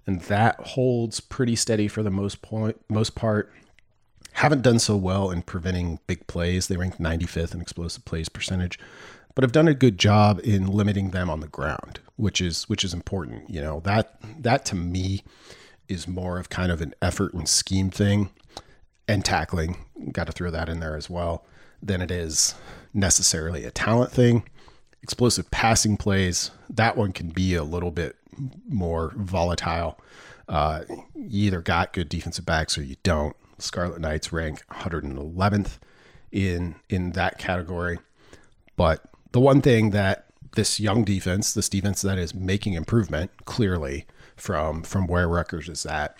[0.08, 3.52] and that holds pretty steady for the most point most part
[4.34, 6.68] haven't done so well in preventing big plays.
[6.68, 8.80] They ranked 95th in explosive plays percentage,
[9.36, 12.84] but have done a good job in limiting them on the ground, which is which
[12.84, 13.50] is important.
[13.50, 15.24] You know that that to me
[15.88, 18.30] is more of kind of an effort and scheme thing,
[19.08, 19.78] and tackling.
[20.12, 21.46] Got to throw that in there as well.
[21.84, 22.56] Than it is
[22.94, 24.44] necessarily a talent thing.
[25.04, 28.16] Explosive passing plays, that one can be a little bit
[28.68, 30.00] more volatile.
[30.48, 30.84] Uh,
[31.16, 33.36] you either got good defensive backs or you don't.
[33.62, 35.80] Scarlet Knights rank 111th
[36.32, 38.00] in in that category.
[38.76, 44.06] But the one thing that this young defense, this defense that is making improvement clearly
[44.36, 46.18] from from where Rutgers is at,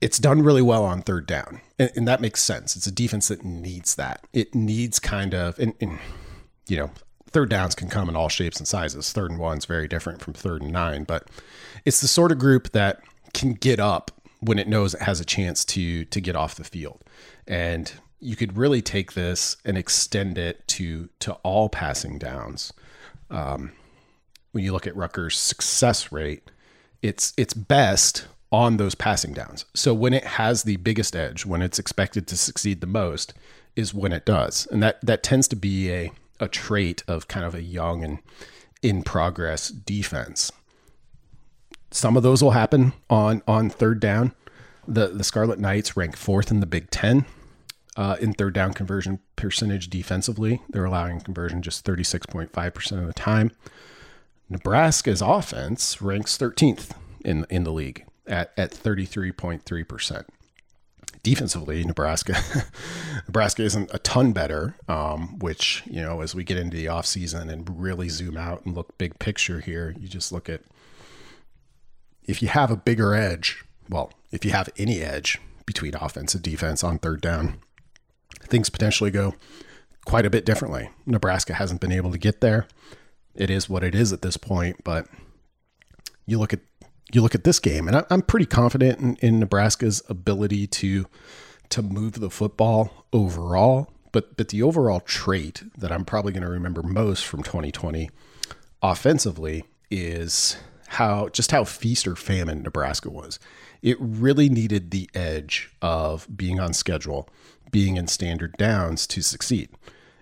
[0.00, 2.76] it's done really well on third down, and, and that makes sense.
[2.76, 4.24] It's a defense that needs that.
[4.32, 5.98] It needs kind of, and, and
[6.68, 6.90] you know,
[7.30, 9.12] third downs can come in all shapes and sizes.
[9.12, 11.28] Third and one is very different from third and nine, but
[11.84, 13.00] it's the sort of group that
[13.34, 16.64] can get up when it knows it has a chance to to get off the
[16.64, 17.02] field.
[17.46, 22.72] And you could really take this and extend it to to all passing downs.
[23.30, 23.72] Um,
[24.52, 26.50] when you look at Rutgers' success rate,
[27.02, 29.66] it's it's best on those passing downs.
[29.74, 33.34] So when it has the biggest edge, when it's expected to succeed the most,
[33.76, 37.44] is when it does, and that that tends to be a a trait of kind
[37.44, 38.18] of a young and
[38.82, 40.52] in progress defense.
[41.90, 44.32] Some of those will happen on on third down.
[44.86, 47.24] The the Scarlet Knights rank fourth in the Big Ten
[47.96, 50.62] uh, in third down conversion percentage defensively.
[50.68, 53.50] They're allowing conversion just 36.5% of the time.
[54.48, 56.92] Nebraska's offense ranks 13th
[57.24, 60.24] in in the league at, at 33.3%.
[61.24, 62.36] Defensively, Nebraska
[63.26, 67.50] Nebraska isn't a ton better, um, which, you know, as we get into the offseason
[67.50, 70.60] and really zoom out and look big picture here, you just look at
[72.28, 76.44] if you have a bigger edge, well, if you have any edge between offense and
[76.44, 77.58] defense on third down,
[78.42, 79.34] things potentially go
[80.04, 80.90] quite a bit differently.
[81.06, 82.68] Nebraska hasn't been able to get there.
[83.34, 85.08] It is what it is at this point, but
[86.26, 86.60] you look at
[87.10, 91.06] you look at this game, and I'm pretty confident in, in Nebraska's ability to
[91.70, 93.90] to move the football overall.
[94.12, 98.10] But but the overall trait that I'm probably going to remember most from 2020
[98.82, 103.38] offensively is how just how feast or famine Nebraska was.
[103.82, 107.28] It really needed the edge of being on schedule,
[107.70, 109.68] being in standard downs to succeed.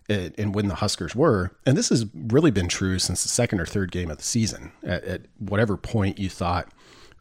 [0.08, 3.66] And when the Huskers were, and this has really been true since the second or
[3.66, 6.70] third game of the season, at, at whatever point you thought,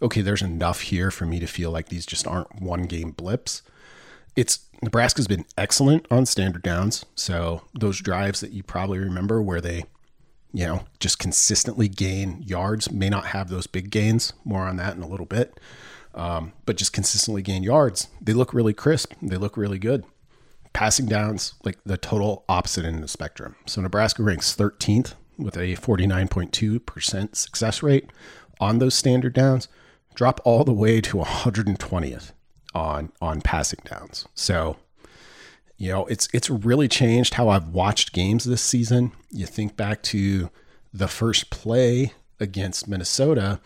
[0.02, 3.64] okay, there's enough here for me to feel like these just aren't one game blips.
[4.36, 7.06] It's Nebraska's been excellent on standard downs.
[7.16, 9.86] So those drives that you probably remember where they
[10.56, 12.90] you know, just consistently gain yards.
[12.90, 14.32] May not have those big gains.
[14.46, 15.60] More on that in a little bit.
[16.14, 18.08] Um, but just consistently gain yards.
[18.22, 19.12] They look really crisp.
[19.22, 20.06] They look really good.
[20.72, 23.58] Passing downs, like the total opposite end of the spectrum.
[23.66, 28.10] So Nebraska ranks 13th with a 49.2% success rate
[28.62, 29.68] on those standard downs.
[30.14, 32.32] Drop all the way to 120th
[32.74, 34.26] on on passing downs.
[34.34, 34.78] So
[35.78, 39.12] you know, it's it's really changed how I've watched games this season.
[39.32, 40.50] You think back to
[40.94, 43.60] the first play against Minnesota,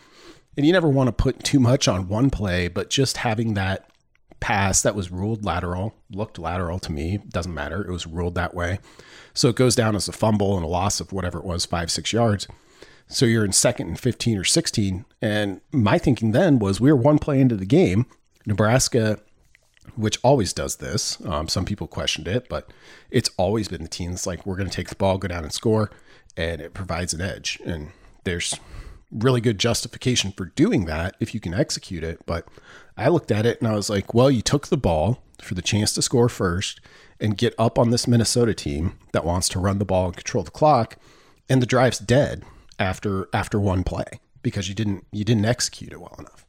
[0.56, 3.90] and you never want to put too much on one play, but just having that
[4.40, 7.82] pass that was ruled lateral, looked lateral to me, doesn't matter.
[7.82, 8.80] It was ruled that way.
[9.34, 11.90] So it goes down as a fumble and a loss of whatever it was, five,
[11.90, 12.48] six yards.
[13.06, 15.04] So you're in second and 15 or 16.
[15.20, 18.06] And my thinking then was we were one play into the game.
[18.46, 19.20] Nebraska
[19.96, 21.24] which always does this.
[21.24, 22.70] Um, some people questioned it, but
[23.10, 25.52] it's always been the team like, we're going to take the ball, go down and
[25.52, 25.90] score,
[26.36, 27.58] and it provides an edge.
[27.64, 27.90] And
[28.24, 28.58] there's
[29.10, 32.24] really good justification for doing that if you can execute it.
[32.26, 32.46] But
[32.96, 35.62] I looked at it and I was like, well, you took the ball for the
[35.62, 36.80] chance to score first
[37.18, 40.44] and get up on this Minnesota team that wants to run the ball and control
[40.44, 40.96] the clock,
[41.48, 42.44] and the drive's dead
[42.78, 46.46] after after one play because you didn't you didn't execute it well enough.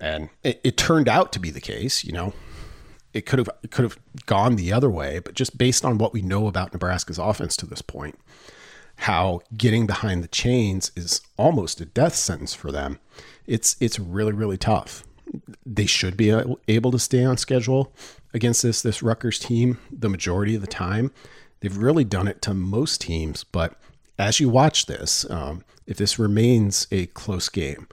[0.00, 2.32] And it, it turned out to be the case, you know,
[3.12, 6.12] it could have it could have gone the other way, but just based on what
[6.12, 8.18] we know about Nebraska's offense to this point,
[8.96, 12.98] how getting behind the chains is almost a death sentence for them.
[13.46, 15.04] It's it's really really tough.
[15.64, 16.30] They should be
[16.68, 17.92] able to stay on schedule
[18.32, 21.12] against this this Rutgers team the majority of the time.
[21.60, 23.76] They've really done it to most teams, but
[24.18, 27.86] as you watch this, um, if this remains a close game,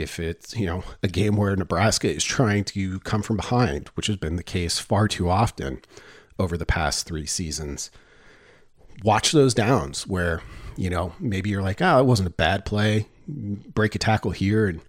[0.00, 4.06] if it's you know a game where Nebraska is trying to come from behind, which
[4.06, 5.80] has been the case far too often
[6.38, 7.90] over the past three seasons,
[9.04, 10.42] watch those downs where
[10.76, 14.66] you know maybe you're like, oh, it wasn't a bad play, break a tackle here,
[14.66, 14.80] and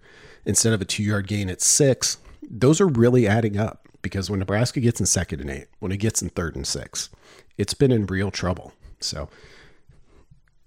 [0.46, 2.18] instead of a two yard gain, it's six.
[2.50, 5.98] Those are really adding up because when Nebraska gets in second and eight, when it
[5.98, 7.10] gets in third and six,
[7.58, 8.74] it's been in real trouble.
[9.00, 9.30] So,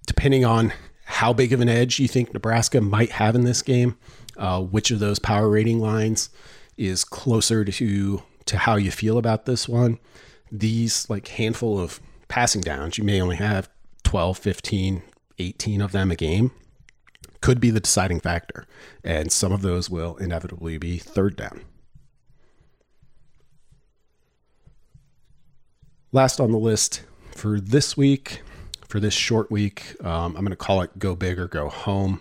[0.07, 0.73] depending on
[1.05, 3.97] how big of an edge you think Nebraska might have in this game,
[4.37, 6.31] uh, which of those power rating lines
[6.77, 9.99] is closer to to how you feel about this one.
[10.53, 13.69] These like handful of passing downs, you may only have
[14.03, 15.03] 12, 15,
[15.39, 16.53] 18 of them a game,
[17.41, 18.67] could be the deciding factor.
[19.03, 21.63] And some of those will inevitably be third down.
[26.13, 27.03] Last on the list
[27.35, 28.43] for this week,
[28.87, 32.21] for this short week, um, I'm going to call it Go Big or Go Home.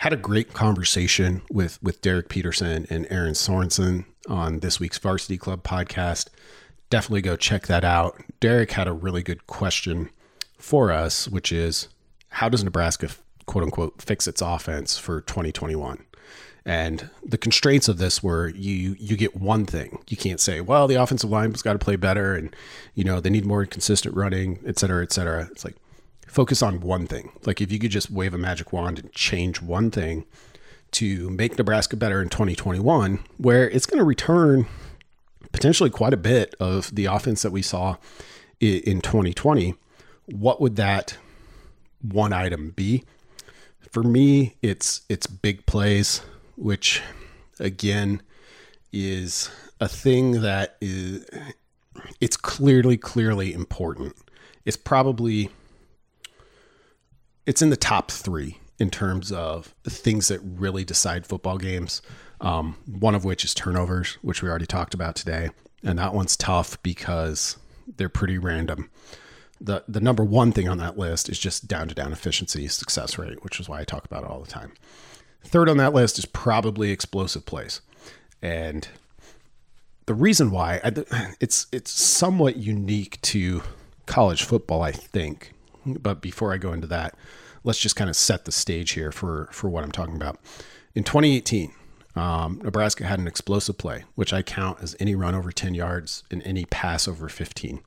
[0.00, 5.36] Had a great conversation with, with Derek Peterson and Erin Sorensen on this week's Varsity
[5.36, 6.28] Club podcast.
[6.88, 8.18] Definitely go check that out.
[8.40, 10.08] Derek had a really good question
[10.56, 11.88] for us, which is
[12.30, 13.10] how does Nebraska,
[13.44, 16.02] quote unquote, fix its offense for 2021?
[16.64, 19.98] And the constraints of this were you you get one thing.
[20.08, 22.56] You can't say, well, the offensive line's got to play better and
[22.94, 25.48] you know, they need more consistent running, et cetera, et cetera.
[25.50, 25.76] It's like
[26.30, 27.32] focus on one thing.
[27.44, 30.24] Like if you could just wave a magic wand and change one thing
[30.92, 34.66] to make Nebraska better in 2021, where it's going to return
[35.52, 37.96] potentially quite a bit of the offense that we saw
[38.60, 39.74] in 2020,
[40.26, 41.16] what would that
[42.00, 43.04] one item be?
[43.90, 46.22] For me, it's it's big plays
[46.56, 47.02] which
[47.58, 48.22] again
[48.92, 49.50] is
[49.80, 51.26] a thing that is
[52.20, 54.14] it's clearly clearly important.
[54.64, 55.50] It's probably
[57.46, 62.02] it's in the top 3 in terms of things that really decide football games.
[62.40, 65.50] Um, one of which is turnovers, which we already talked about today,
[65.84, 67.58] and that one's tough because
[67.96, 68.88] they're pretty random.
[69.60, 73.18] the The number one thing on that list is just down to down efficiency, success
[73.18, 74.72] rate, which is why I talk about it all the time.
[75.44, 77.82] Third on that list is probably explosive plays.
[78.40, 78.88] And
[80.06, 80.80] the reason why
[81.40, 83.62] it's it's somewhat unique to
[84.06, 85.52] college football, I think.
[85.94, 87.14] But before I go into that,
[87.64, 90.38] let's just kind of set the stage here for for what I'm talking about.
[90.94, 91.72] In 2018,
[92.16, 96.24] um, Nebraska had an explosive play, which I count as any run over 10 yards
[96.30, 97.80] and any pass over 15.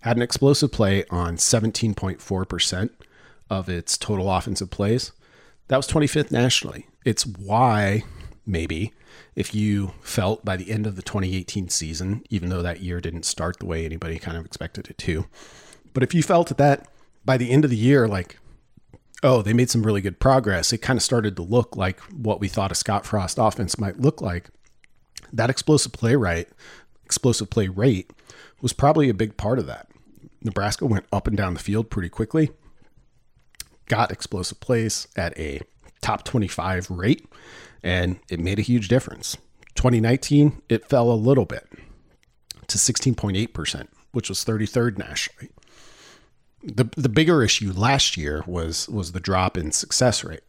[0.00, 2.90] Had an explosive play on 17.4%
[3.48, 5.12] of its total offensive plays.
[5.68, 6.88] That was 25th nationally.
[7.04, 8.02] It's why,
[8.44, 8.92] maybe,
[9.36, 13.24] if you felt by the end of the 2018 season, even though that year didn't
[13.24, 15.26] start the way anybody kind of expected it to,
[15.94, 16.88] but if you felt that
[17.24, 18.38] by the end of the year, like,
[19.22, 22.40] oh, they made some really good progress, it kind of started to look like what
[22.40, 24.50] we thought a Scott Frost offense might look like.
[25.32, 26.48] That explosive play right,
[27.04, 28.10] explosive play rate
[28.60, 29.88] was probably a big part of that.
[30.42, 32.50] Nebraska went up and down the field pretty quickly
[33.92, 35.60] got explosive plays at a
[36.00, 37.26] top 25 rate,
[37.82, 39.36] and it made a huge difference.
[39.74, 41.68] 2019, it fell a little bit
[42.68, 45.50] to 16.8%, which was 33rd nationally.
[46.62, 50.44] The, the bigger issue last year was was the drop in success rate.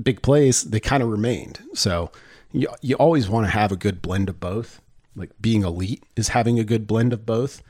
[0.00, 1.60] Big plays, they kind of remained.
[1.74, 2.10] So
[2.52, 4.80] you, you always want to have a good blend of both.
[5.14, 7.62] Like being elite is having a good blend of both.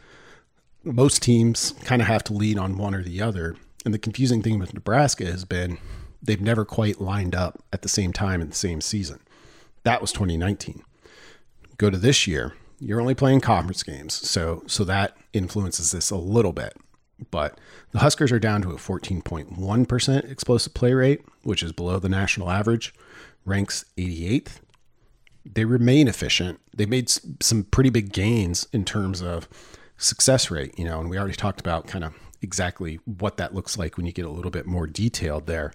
[0.84, 3.56] Most teams kind of have to lean on one or the other.
[3.84, 5.78] And the confusing thing with Nebraska has been
[6.22, 9.20] they've never quite lined up at the same time in the same season.
[9.84, 10.82] That was 2019.
[11.76, 16.16] Go to this year, you're only playing conference games, so so that influences this a
[16.16, 16.76] little bit.
[17.30, 17.58] But
[17.92, 22.50] the Huskers are down to a 14.1% explosive play rate, which is below the national
[22.50, 22.94] average,
[23.44, 24.60] ranks 88th.
[25.44, 26.60] They remain efficient.
[26.74, 27.10] They made
[27.42, 29.48] some pretty big gains in terms of
[29.96, 33.76] success rate, you know, and we already talked about kind of exactly what that looks
[33.76, 35.72] like when you get a little bit more detailed there.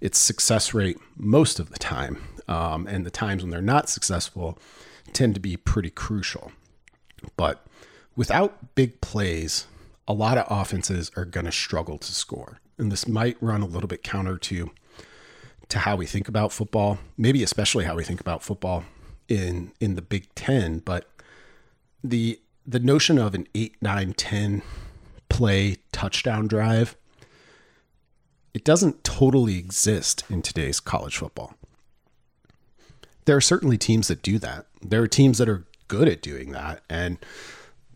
[0.00, 4.58] It's success rate most of the time, um, and the times when they're not successful
[5.12, 6.52] tend to be pretty crucial.
[7.36, 7.64] But
[8.16, 9.66] without big plays,
[10.10, 13.66] a lot of offenses are going to struggle to score, and this might run a
[13.66, 14.72] little bit counter to
[15.68, 18.82] to how we think about football, maybe especially how we think about football
[19.28, 20.80] in in the Big Ten.
[20.80, 21.08] But
[22.02, 24.62] the the notion of an 8, 9, 10
[25.28, 26.96] play touchdown drive,
[28.52, 31.54] it doesn't totally exist in today's college football.
[33.26, 34.66] There are certainly teams that do that.
[34.82, 36.82] There are teams that are good at doing that.
[36.90, 37.18] And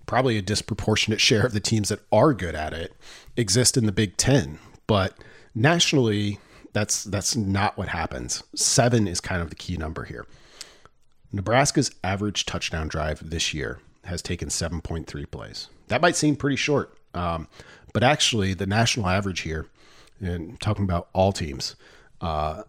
[0.07, 2.94] probably a disproportionate share of the teams that are good at it
[3.36, 4.59] exist in the Big Ten.
[4.86, 5.16] But
[5.55, 6.38] nationally,
[6.72, 8.42] that's that's not what happens.
[8.55, 10.26] Seven is kind of the key number here.
[11.32, 15.68] Nebraska's average touchdown drive this year has taken 7.3 plays.
[15.88, 17.48] That might seem pretty short, um,
[17.92, 19.66] but actually, the national average here,
[20.20, 21.74] and talking about all teams,
[22.20, 22.62] uh,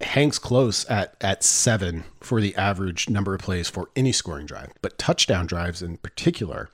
[0.00, 4.72] hangs close at at seven for the average number of plays for any scoring drive.
[4.82, 6.68] But touchdown drives in particular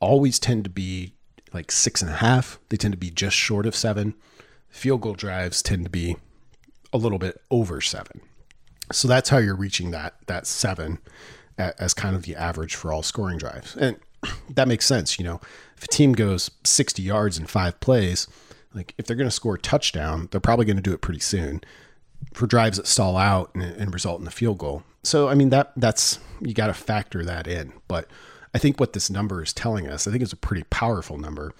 [0.00, 1.14] always tend to be
[1.52, 2.58] like six and a half.
[2.68, 4.14] They tend to be just short of seven.
[4.68, 6.16] Field goal drives tend to be
[6.92, 8.20] a little bit over seven.
[8.90, 10.98] So that's how you're reaching that that seven
[11.58, 13.76] as kind of the average for all scoring drives.
[13.76, 13.98] And
[14.50, 15.18] that makes sense.
[15.18, 15.40] You know,
[15.76, 18.26] if a team goes 60 yards in five plays,
[18.74, 21.20] like if they're going to score a touchdown, they're probably going to do it pretty
[21.20, 21.62] soon
[22.34, 24.82] for drives that stall out and, and result in a field goal.
[25.02, 27.72] So, I mean, that that's, you got to factor that in.
[27.88, 28.08] But
[28.54, 31.52] I think what this number is telling us, I think it's a pretty powerful number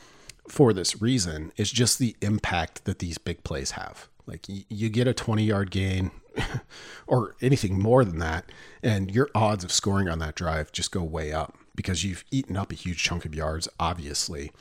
[0.48, 4.08] for this reason, is just the impact that these big plays have.
[4.26, 6.10] Like you get a 20 yard gain
[7.06, 8.50] or anything more than that,
[8.82, 12.56] and your odds of scoring on that drive just go way up because you've eaten
[12.56, 14.52] up a huge chunk of yards, obviously.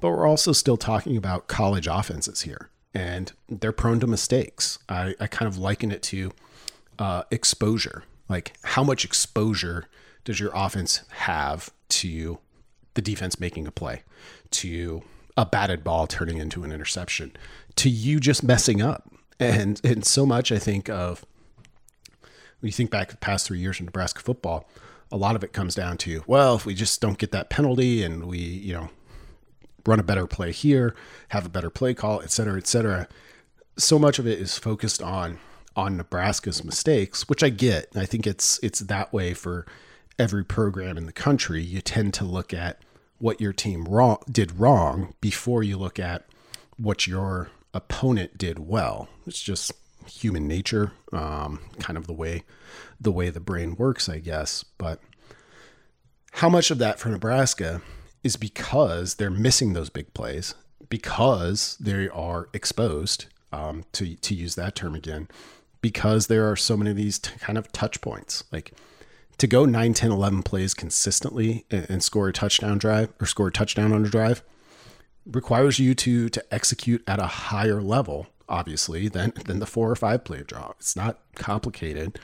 [0.00, 4.78] But we're also still talking about college offenses here, and they're prone to mistakes.
[4.88, 6.32] I, I kind of liken it to
[6.98, 8.04] uh, exposure.
[8.28, 9.86] Like, how much exposure
[10.24, 12.38] does your offense have to
[12.94, 14.02] the defense making a play,
[14.50, 15.02] to
[15.36, 17.32] a batted ball turning into an interception,
[17.76, 19.10] to you just messing up?
[19.38, 21.24] And and so much I think of
[22.60, 24.68] when you think back the past three years in Nebraska football,
[25.10, 28.02] a lot of it comes down to well, if we just don't get that penalty
[28.02, 28.90] and we you know
[29.86, 30.94] run a better play here,
[31.28, 33.08] have a better play call, et cetera, et cetera.
[33.76, 35.38] So much of it is focused on
[35.76, 37.88] on Nebraska's mistakes, which I get.
[37.94, 39.66] I think it's it's that way for
[40.18, 41.62] every program in the country.
[41.62, 42.82] You tend to look at
[43.18, 46.26] what your team wrong did wrong before you look at
[46.76, 49.08] what your opponent did well.
[49.26, 49.72] It's just
[50.06, 52.42] human nature, um, kind of the way
[53.00, 54.64] the way the brain works, I guess.
[54.76, 55.00] But
[56.32, 57.80] how much of that for Nebraska
[58.22, 60.54] is because they're missing those big plays,
[60.88, 65.28] because they are exposed, um, to to use that term again,
[65.80, 68.72] because there are so many of these t- kind of touch points, like
[69.38, 73.48] to go 9, 10, 11 plays consistently and, and score a touchdown drive or score
[73.48, 74.42] a touchdown on a drive
[75.26, 79.96] requires you to to execute at a higher level obviously than than the four or
[79.96, 80.72] five play draw.
[80.78, 82.18] It's not complicated.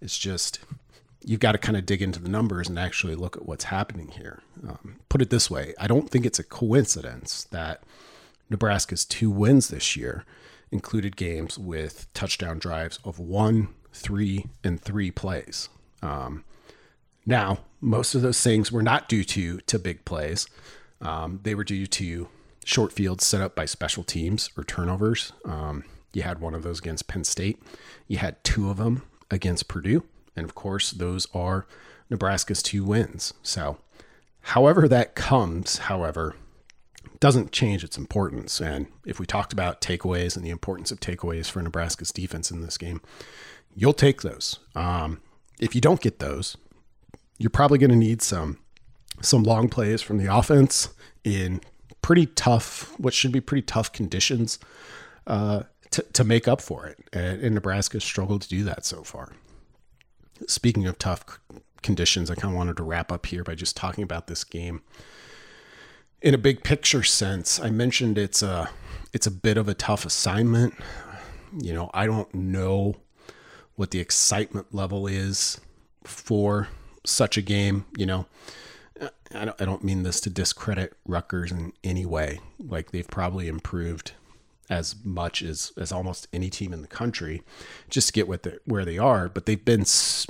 [0.00, 0.60] It's just
[1.24, 4.08] you've got to kind of dig into the numbers and actually look at what's happening
[4.08, 7.82] here um, put it this way i don't think it's a coincidence that
[8.50, 10.24] nebraska's two wins this year
[10.70, 15.68] included games with touchdown drives of one three and three plays
[16.02, 16.44] um,
[17.26, 20.46] now most of those things were not due to to big plays
[21.02, 22.28] um, they were due to
[22.64, 25.32] short fields set up by special teams or turnovers.
[25.44, 27.62] Um, you had one of those against Penn State.
[28.06, 30.04] You had two of them against Purdue.
[30.36, 31.66] And of course, those are
[32.10, 33.34] Nebraska's two wins.
[33.42, 33.78] So,
[34.40, 36.36] however that comes, however,
[37.20, 38.60] doesn't change its importance.
[38.60, 42.62] And if we talked about takeaways and the importance of takeaways for Nebraska's defense in
[42.62, 43.00] this game,
[43.74, 44.58] you'll take those.
[44.74, 45.20] Um,
[45.60, 46.56] if you don't get those,
[47.38, 48.58] you're probably going to need some
[49.20, 50.88] some long plays from the offense
[51.22, 51.60] in
[52.00, 54.58] pretty tough, what should be pretty tough conditions
[55.26, 56.98] uh, to, to make up for it.
[57.12, 59.32] And, and Nebraska struggled to do that so far.
[60.46, 61.24] Speaking of tough
[61.82, 64.82] conditions, I kind of wanted to wrap up here by just talking about this game
[66.22, 67.60] in a big picture sense.
[67.60, 68.70] I mentioned it's a
[69.12, 70.74] it's a bit of a tough assignment.
[71.60, 72.96] You know, I don't know
[73.74, 75.60] what the excitement level is
[76.04, 76.68] for
[77.04, 77.84] such a game.
[77.96, 78.26] You know,
[79.34, 82.40] I don't, I don't mean this to discredit Rutgers in any way.
[82.58, 84.12] Like they've probably improved
[84.72, 87.42] as much as as almost any team in the country
[87.90, 89.28] just to get what the, where they are.
[89.28, 89.84] But they've been,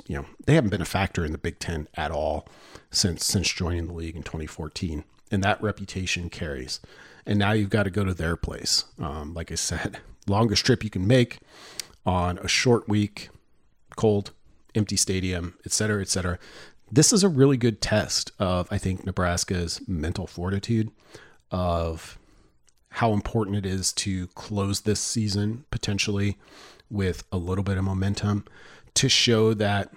[0.07, 2.47] you know, they haven't been a factor in the Big Ten at all
[2.91, 6.81] since since joining the league in 2014, and that reputation carries.
[7.25, 8.83] And now you've got to go to their place.
[8.99, 11.39] Um, like I said, longest trip you can make
[12.05, 13.29] on a short week,
[13.95, 14.31] cold,
[14.75, 16.37] empty stadium, et cetera, et cetera
[16.91, 20.91] this is a really good test of, I think, Nebraska's mental fortitude,
[21.49, 22.19] of
[22.93, 26.37] how important it is to close this season potentially
[26.91, 28.45] with a little bit of momentum
[28.93, 29.91] to show that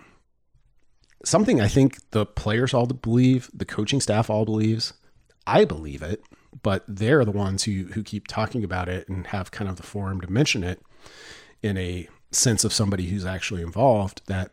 [1.23, 4.95] something I think the players all believe, the coaching staff all believes.
[5.47, 6.23] I believe it,
[6.63, 9.83] but they're the ones who who keep talking about it and have kind of the
[9.83, 10.81] forum to mention it
[11.63, 14.53] in a sense of somebody who's actually involved that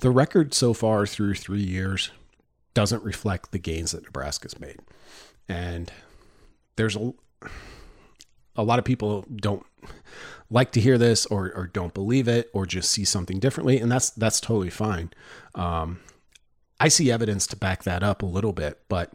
[0.00, 2.12] the record so far through three years
[2.72, 4.78] doesn't reflect the gains that Nebraska's made.
[5.48, 5.92] And
[6.76, 7.12] there's a,
[8.56, 9.64] a lot of people don't
[10.50, 13.80] like to hear this or, or don't believe it or just see something differently.
[13.80, 15.10] And that's, that's totally fine.
[15.54, 16.00] Um,
[16.78, 19.12] I see evidence to back that up a little bit, but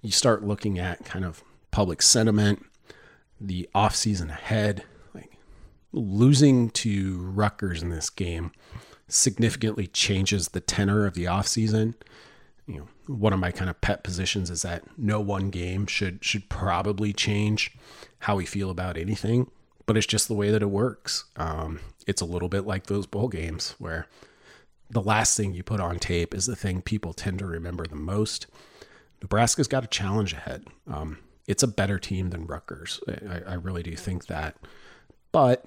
[0.00, 2.64] you start looking at kind of public sentiment,
[3.40, 5.32] the offseason ahead, like
[5.92, 8.52] losing to Rutgers in this game
[9.08, 11.94] significantly changes the tenor of the offseason.
[12.66, 16.24] You know, one of my kind of pet positions is that no one game should
[16.24, 17.72] should probably change
[18.20, 19.50] how we feel about anything,
[19.86, 21.24] but it's just the way that it works.
[21.36, 24.06] Um, it's a little bit like those bowl games where
[24.90, 27.96] the last thing you put on tape is the thing people tend to remember the
[27.96, 28.46] most.
[29.22, 30.66] Nebraska's got a challenge ahead.
[30.86, 33.00] Um, it's a better team than Rutgers.
[33.08, 34.56] I, I really do think that,
[35.32, 35.64] but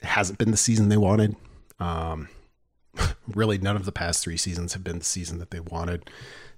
[0.00, 1.36] it hasn't been the season they wanted.
[1.80, 2.28] Um,
[3.28, 6.08] really, none of the past three seasons have been the season that they wanted.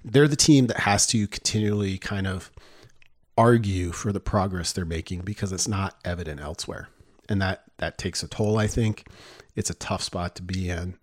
[0.04, 2.50] They're the team that has to continually kind of
[3.36, 6.88] argue for the progress they're making because it's not evident elsewhere,
[7.28, 8.58] and that that takes a toll.
[8.58, 9.06] I think
[9.56, 10.94] it's a tough spot to be in.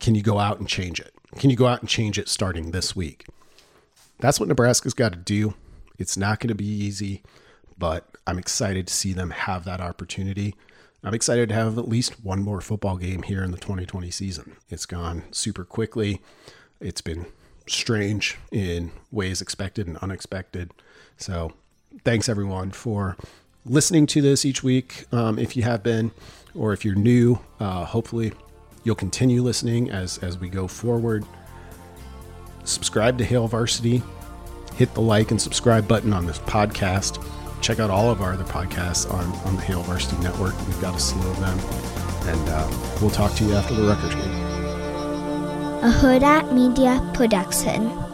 [0.00, 1.14] Can you go out and change it?
[1.36, 3.26] Can you go out and change it starting this week?
[4.20, 5.54] That's what Nebraska's got to do.
[5.98, 7.22] It's not going to be easy,
[7.76, 10.54] but I'm excited to see them have that opportunity.
[11.04, 14.56] I'm excited to have at least one more football game here in the 2020 season.
[14.68, 16.20] It's gone super quickly.
[16.80, 17.26] It's been
[17.68, 20.72] strange in ways expected and unexpected.
[21.16, 21.52] So,
[22.04, 23.16] thanks everyone for
[23.64, 25.04] listening to this each week.
[25.12, 26.10] Um, if you have been,
[26.54, 28.32] or if you're new, uh, hopefully
[28.82, 31.24] you'll continue listening as as we go forward.
[32.64, 34.02] Subscribe to Hail Varsity.
[34.74, 37.22] Hit the like and subscribe button on this podcast
[37.60, 40.56] check out all of our other podcasts on, on the Hail Varsity Network.
[40.66, 41.58] We've got a slew of them.
[42.28, 42.68] And uh,
[43.00, 44.34] we'll talk to you after the Rutgers game.
[45.82, 48.07] A Hurrdat Media Production.